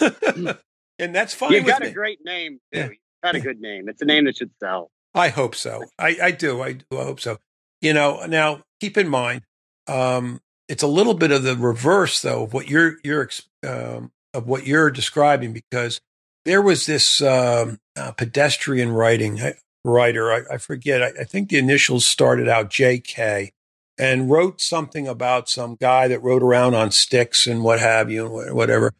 [0.00, 0.48] Hmm
[0.98, 1.52] and that's fine.
[1.52, 1.88] You got me.
[1.88, 2.78] a great name too.
[2.78, 2.86] Yeah.
[2.86, 3.88] You got a good name.
[3.88, 4.90] It's a name that should sell.
[5.14, 5.84] I hope so.
[5.98, 6.60] I, I do.
[6.62, 6.84] I do.
[6.92, 7.38] I hope so.
[7.80, 8.24] You know.
[8.26, 9.42] Now, keep in mind,
[9.86, 13.28] um, it's a little bit of the reverse, though, of what you're you're
[13.66, 16.00] um, of what you're describing, because
[16.44, 19.40] there was this um, uh, pedestrian writing
[19.84, 20.32] writer.
[20.32, 21.02] I, I forget.
[21.02, 23.52] I, I think the initials started out J.K.
[23.98, 28.40] and wrote something about some guy that rode around on sticks and what have you,
[28.40, 28.92] and whatever.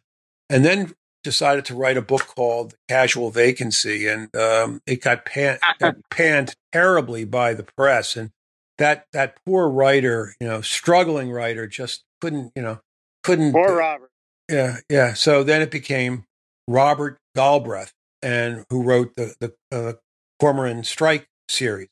[0.49, 0.93] And then
[1.23, 5.59] decided to write a book called Casual Vacancy, and um, it got pan-
[6.09, 8.15] panned terribly by the press.
[8.15, 8.31] And
[8.79, 12.79] that that poor writer, you know, struggling writer, just couldn't, you know,
[13.23, 13.51] couldn't.
[13.51, 14.09] Poor Robert.
[14.49, 15.13] Yeah, yeah.
[15.13, 16.25] So then it became
[16.67, 19.93] Robert Galbraith, and who wrote the the uh,
[20.41, 21.89] Cormoran Strike series,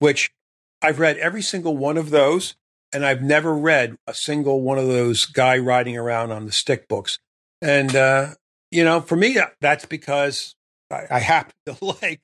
[0.00, 0.30] which
[0.82, 2.54] I've read every single one of those,
[2.92, 6.88] and I've never read a single one of those guy riding around on the stick
[6.88, 7.18] books.
[7.62, 8.34] And uh,
[8.70, 10.54] you know, for me, that's because
[10.90, 12.20] I, I happen to like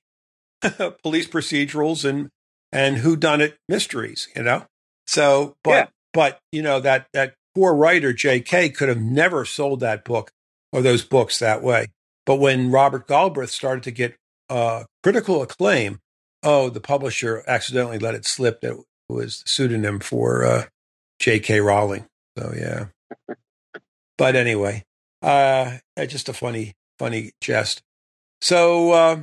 [1.02, 2.30] police procedurals and
[2.74, 4.66] and who done it mysteries, you know.
[5.06, 5.86] So, but yeah.
[6.12, 8.70] but you know that that poor writer J.K.
[8.70, 10.32] could have never sold that book
[10.72, 11.86] or those books that way.
[12.26, 14.16] But when Robert Galbraith started to get
[14.50, 16.00] uh, critical acclaim,
[16.42, 20.64] oh, the publisher accidentally let it slip that it was the pseudonym for uh,
[21.20, 21.60] J.K.
[21.60, 22.06] Rowling.
[22.36, 22.86] So yeah.
[24.18, 24.84] but anyway,
[25.22, 27.82] uh, just a funny, funny jest.
[28.40, 29.20] So, uh,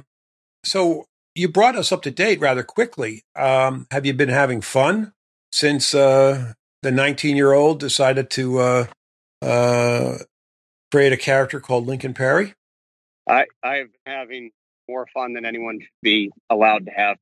[0.63, 1.05] so
[1.35, 3.23] you brought us up to date rather quickly.
[3.35, 5.13] Um, have you been having fun
[5.51, 8.85] since uh, the 19 year old decided to uh,
[9.41, 10.17] uh,
[10.91, 12.53] create a character called Lincoln Perry?
[13.27, 14.51] I, I've been having
[14.89, 17.17] more fun than anyone should be allowed to have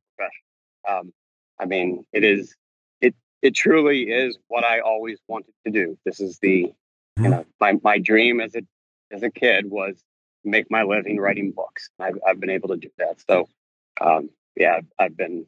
[0.89, 1.13] Um,
[1.59, 2.55] I mean, it is
[3.01, 5.97] it it truly is what I always wanted to do.
[6.05, 6.73] This is the
[7.17, 7.31] you mm-hmm.
[7.31, 8.61] know, my, my dream as a
[9.11, 10.01] as a kid was
[10.43, 11.89] make my living writing books.
[11.99, 13.21] I've, I've been able to do that.
[13.29, 13.49] So,
[13.99, 15.45] um, yeah, I've been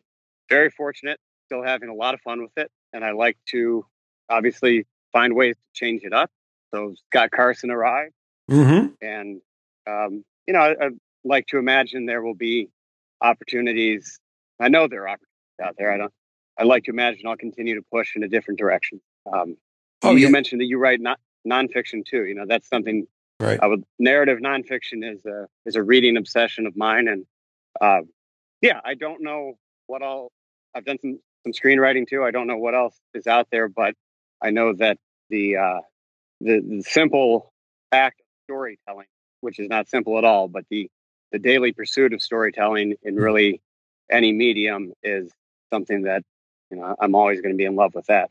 [0.49, 2.71] very fortunate, still having a lot of fun with it.
[2.93, 3.85] And I like to
[4.29, 6.29] obviously find ways to change it up.
[6.73, 8.13] So Scott Carson arrived.
[8.49, 8.87] Mm-hmm.
[9.01, 9.41] And,
[9.87, 10.89] um, you know, I, I
[11.23, 12.69] like to imagine there will be
[13.21, 14.19] opportunities.
[14.59, 15.91] I know there are opportunities out there.
[15.93, 16.13] I don't,
[16.57, 19.01] I like to imagine I'll continue to push in a different direction.
[19.31, 19.57] Um,
[20.03, 20.29] oh, you yeah.
[20.29, 22.25] mentioned that you write not nonfiction too.
[22.25, 23.07] You know, that's something
[23.39, 23.59] right.
[23.61, 27.25] I would narrative nonfiction is a is a reading obsession of mine, and
[27.79, 28.01] uh,
[28.61, 29.53] yeah, I don't know
[29.87, 30.31] what all
[30.75, 32.23] I've done some some screenwriting too.
[32.23, 33.95] I don't know what else is out there, but
[34.41, 34.97] I know that
[35.29, 35.79] the uh,
[36.39, 37.51] the, the simple
[37.91, 39.07] act of storytelling,
[39.41, 40.89] which is not simple at all, but the
[41.31, 43.23] the daily pursuit of storytelling in mm-hmm.
[43.23, 43.61] really
[44.09, 45.31] any medium is
[45.71, 46.23] something that
[46.69, 48.29] you know I'm always going to be in love with that.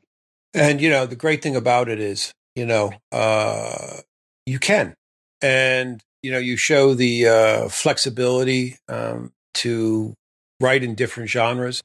[0.54, 3.98] And you know, the great thing about it is, you know, uh,
[4.46, 4.94] you can,
[5.42, 10.14] and you know, you show the uh, flexibility um, to
[10.60, 11.82] write in different genres.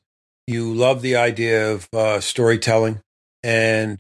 [0.48, 3.02] You love the idea of uh, storytelling,
[3.44, 4.00] and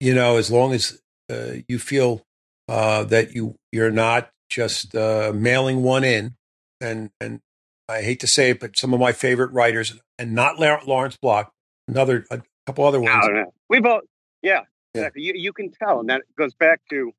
[0.00, 1.00] you know, as long as
[1.30, 2.22] uh, you feel
[2.68, 6.34] uh, that you you're not just uh, mailing one in,
[6.80, 7.40] and and
[7.88, 11.52] I hate to say it, but some of my favorite writers and not Lawrence Block.
[11.88, 13.24] Another a couple other ones.
[13.28, 14.02] No, We both,
[14.42, 14.62] yeah,
[14.92, 15.02] yeah.
[15.02, 15.22] exactly.
[15.22, 17.12] You, you can tell, and that goes back to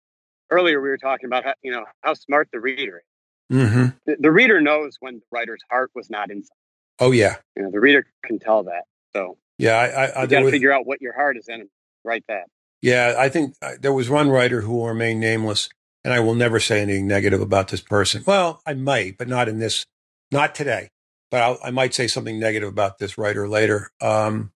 [0.50, 0.82] earlier.
[0.82, 3.58] We were talking about how you know how smart the reader is.
[3.58, 3.86] Mm-hmm.
[4.06, 6.52] The, the, reader knows when the writer's heart was not inside.
[7.00, 8.84] Oh yeah, you know the reader can tell that.
[9.16, 11.70] So yeah, I, I, you got to figure out what your heart is in and
[12.04, 12.46] write that.
[12.82, 15.70] Yeah, I think uh, there was one writer who will remain nameless,
[16.04, 18.24] and I will never say anything negative about this person.
[18.26, 19.86] Well, I might, but not in this,
[20.32, 20.90] not today.
[21.30, 23.90] But I'll, i might say something negative about this writer later.
[24.00, 24.52] Um,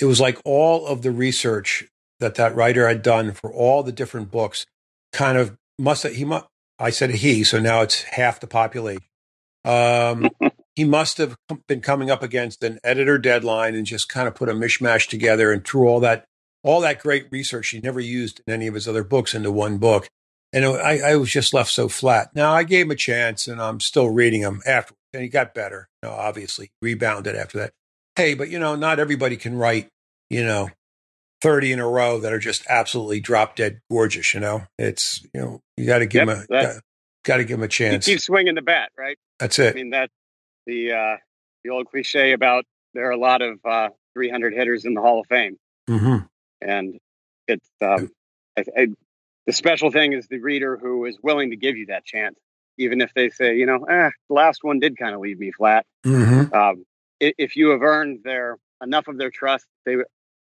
[0.00, 1.84] it was like all of the research
[2.20, 4.64] that that writer had done for all the different books,
[5.12, 6.46] kind of must have, he must.
[6.78, 9.04] I said he, so now it's half the population.
[9.64, 10.28] Um,
[10.74, 11.36] he must have
[11.68, 15.52] been coming up against an editor deadline and just kind of put a mishmash together
[15.52, 16.24] and threw all that
[16.62, 19.76] all that great research he never used in any of his other books into one
[19.78, 20.08] book.
[20.52, 22.30] And I, I was just left so flat.
[22.34, 25.52] Now I gave him a chance and I'm still reading him after, and he got
[25.52, 25.88] better.
[26.02, 27.72] You know, obviously rebounded after that.
[28.16, 29.88] Hey, but you know, not everybody can write,
[30.30, 30.70] you know,
[31.42, 34.32] 30 in a row that are just absolutely drop dead gorgeous.
[34.32, 36.80] You know, it's, you know, you got to give yep, him a,
[37.24, 38.06] got to give him a chance.
[38.06, 39.18] keep swinging the bat, right?
[39.38, 39.74] That's it.
[39.74, 40.12] I mean, that's
[40.66, 41.16] the, uh,
[41.62, 45.20] the old cliche about there are a lot of uh, 300 hitters in the Hall
[45.20, 45.58] of Fame.
[45.88, 46.24] Mm-hmm
[46.64, 46.98] and
[47.46, 48.10] it's um,
[48.56, 48.86] I, I,
[49.46, 52.36] the special thing is the reader who is willing to give you that chance,
[52.78, 55.52] even if they say, you know, eh, the last one did kind of leave me
[55.52, 55.84] flat.
[56.04, 56.54] Mm-hmm.
[56.54, 56.86] Um,
[57.20, 59.96] if you have earned their enough of their trust, they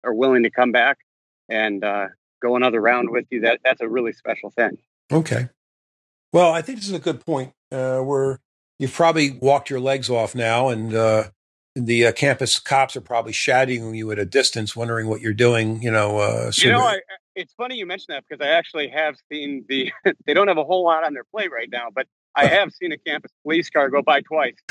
[0.05, 0.99] are willing to come back
[1.49, 2.09] and uh,
[2.43, 3.43] go another round with you.
[3.43, 4.79] That that's a really special thing.
[5.13, 5.49] Okay.
[6.33, 7.53] Well, I think this is a good point.
[7.71, 8.41] Uh, where
[8.79, 11.25] you've probably walked your legs off now, and uh,
[11.75, 15.83] the uh, campus cops are probably shadowing you at a distance, wondering what you're doing.
[15.83, 17.01] You know, uh, you know, I,
[17.35, 19.93] it's funny you mentioned that because I actually have seen the.
[20.27, 22.93] they don't have a whole lot on their plate right now, but I have seen
[22.93, 24.55] a campus police car go by twice.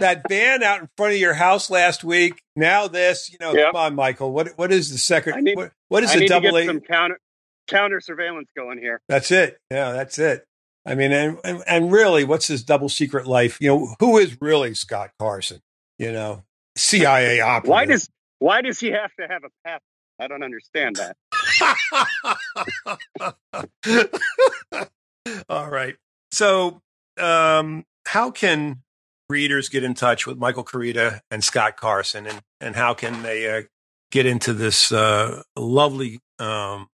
[0.00, 2.42] that van out in front of your house last week.
[2.56, 3.72] Now this, you know, yep.
[3.72, 4.32] come on, Michael.
[4.32, 5.44] What what is the second?
[5.44, 6.66] Need, what, what is I the double A?
[6.66, 7.20] Some counter
[7.68, 9.00] counter surveillance going here.
[9.08, 9.58] That's it.
[9.70, 10.44] Yeah, that's it.
[10.86, 13.58] I mean, and, and, and really, what's his double secret life?
[13.60, 15.60] You know, who is really Scott Carson?
[15.98, 16.44] You know,
[16.76, 17.70] CIA operative.
[17.70, 18.08] Why does
[18.38, 19.80] why does he have to have a path?
[20.20, 21.16] I don't understand that.
[25.48, 25.96] All right.
[26.32, 26.80] So,
[27.18, 28.82] um, how can
[29.28, 33.58] readers get in touch with Michael Koryta and Scott Carson, and and how can they
[33.58, 33.62] uh,
[34.10, 36.88] get into this uh, lovely um,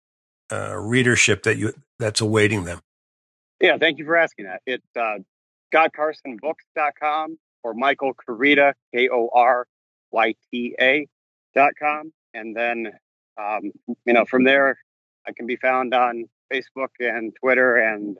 [0.51, 2.81] uh, readership that you that's awaiting them?
[3.63, 4.61] Yeah, thank you for asking that.
[4.67, 5.19] It's uh,
[5.73, 9.67] ScottCarsonBooks.com or Michael Koryta, K O R
[10.11, 12.13] Y T A.com.
[12.35, 12.91] And then,
[13.41, 13.71] um,
[14.05, 14.79] you know, from there,
[15.27, 18.17] I can be found on Facebook and Twitter and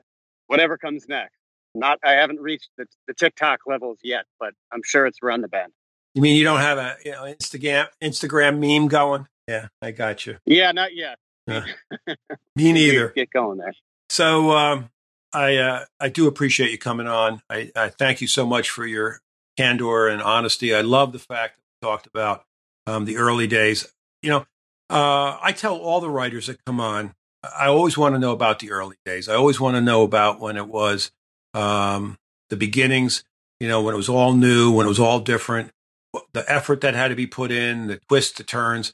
[0.47, 1.35] whatever comes next.
[1.75, 5.49] Not, I haven't reached the, the TikTok levels yet, but I'm sure it's around the
[5.49, 5.73] bend.
[6.13, 9.27] You mean you don't have a you know, Instagram Instagram meme going?
[9.47, 10.37] Yeah, I got you.
[10.45, 11.17] Yeah, not yet.
[11.49, 11.63] Uh,
[12.55, 13.09] me neither.
[13.09, 13.73] Get going there.
[14.09, 14.89] So, um,
[15.33, 17.41] I uh, I do appreciate you coming on.
[17.49, 19.19] I, I, thank you so much for your
[19.57, 20.73] candor and honesty.
[20.73, 22.43] I love the fact that we talked about
[22.85, 23.91] um, the early days.
[24.21, 24.45] You know,
[24.89, 27.13] uh, I tell all the writers that come on,
[27.43, 29.27] I always want to know about the early days.
[29.27, 31.11] I always want to know about when it was
[31.53, 32.17] um,
[32.49, 33.23] the beginnings.
[33.59, 35.71] You know, when it was all new, when it was all different,
[36.33, 38.93] the effort that had to be put in, the twists, the turns,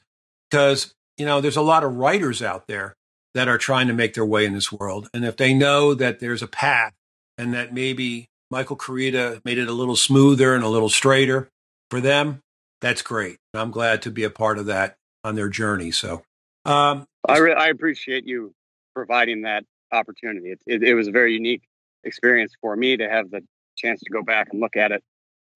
[0.50, 2.96] because you know, there's a lot of writers out there
[3.34, 5.08] that are trying to make their way in this world.
[5.14, 6.94] And if they know that there's a path
[7.38, 11.48] and that maybe Michael Koryta made it a little smoother and a little straighter
[11.90, 12.42] for them,
[12.80, 13.38] that's great.
[13.54, 15.90] I'm glad to be a part of that on their journey.
[15.90, 16.22] So,
[16.64, 18.54] um, I, re- I appreciate you
[18.94, 20.50] providing that opportunity.
[20.50, 21.62] It, it, it, was a very unique
[22.04, 23.42] experience for me to have the
[23.76, 25.02] chance to go back and look at it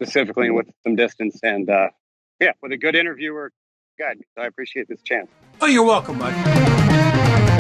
[0.01, 1.89] specifically with some distance and, uh,
[2.41, 3.51] yeah, with a good interviewer
[3.99, 4.19] guide.
[4.37, 5.31] So I appreciate this chance.
[5.61, 7.54] Oh, you're welcome, Mike.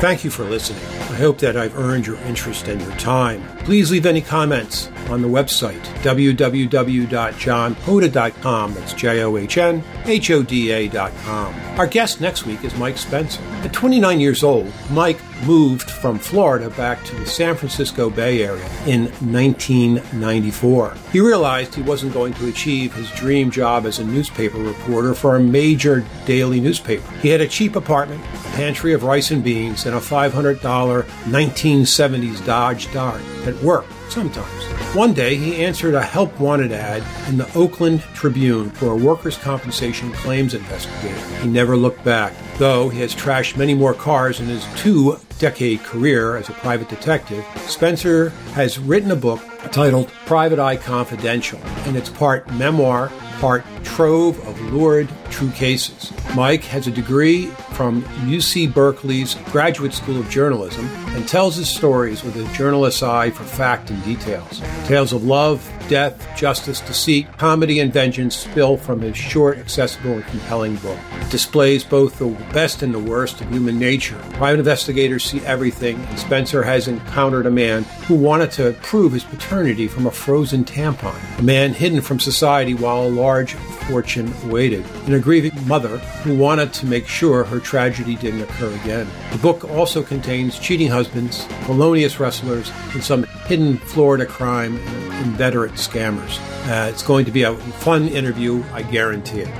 [0.00, 0.84] Thank you for listening.
[1.10, 3.42] I hope that I've earned your interest and your time.
[3.64, 8.74] Please leave any comments on the website, www.johnhoda.com.
[8.74, 11.54] That's J O H N H O D A.com.
[11.78, 13.42] Our guest next week is Mike Spencer.
[13.62, 18.64] At 29 years old, Mike moved from Florida back to the San Francisco Bay Area
[18.86, 20.94] in 1994.
[21.12, 25.36] He realized he wasn't going to achieve his dream job as a newspaper reporter for
[25.36, 27.08] a major daily newspaper.
[27.18, 32.44] He had a cheap apartment, a pantry of rice and beans, and a $500 1970s
[32.44, 34.64] Dodge Dart that worked Sometimes.
[34.94, 39.36] One day, he answered a help wanted ad in the Oakland Tribune for a workers'
[39.36, 41.18] compensation claims investigator.
[41.40, 45.82] He never looked back, though he has trashed many more cars in his two decade
[45.84, 47.44] career as a private detective.
[47.66, 49.40] Spencer has written a book
[49.70, 56.12] titled Private Eye Confidential, and it's part memoir, part trove of lurid true cases.
[56.34, 62.22] Mike has a degree from UC Berkeley's Graduate School of Journalism and tells his stories
[62.22, 64.60] with a journalist's eye for fact and details.
[64.86, 70.24] Tales of love, death, justice, deceit, comedy, and vengeance spill from his short, accessible, and
[70.26, 70.98] compelling book.
[71.20, 74.18] It displays both the best and the worst of human nature.
[74.34, 79.24] Private investigators see everything, and Spencer has encountered a man who wanted to prove his
[79.24, 84.82] paternity from a frozen tampon, a man hidden from society while a large fortune waited,
[85.04, 89.06] and a grieving mother who wanted to make sure her tragedy didn't occur again.
[89.32, 95.72] The book also contains cheating husbands, felonious wrestlers, and some hidden Florida crime and inveterate
[95.72, 96.38] scammers.
[96.70, 99.54] Uh, it's going to be a fun interview, I guarantee it.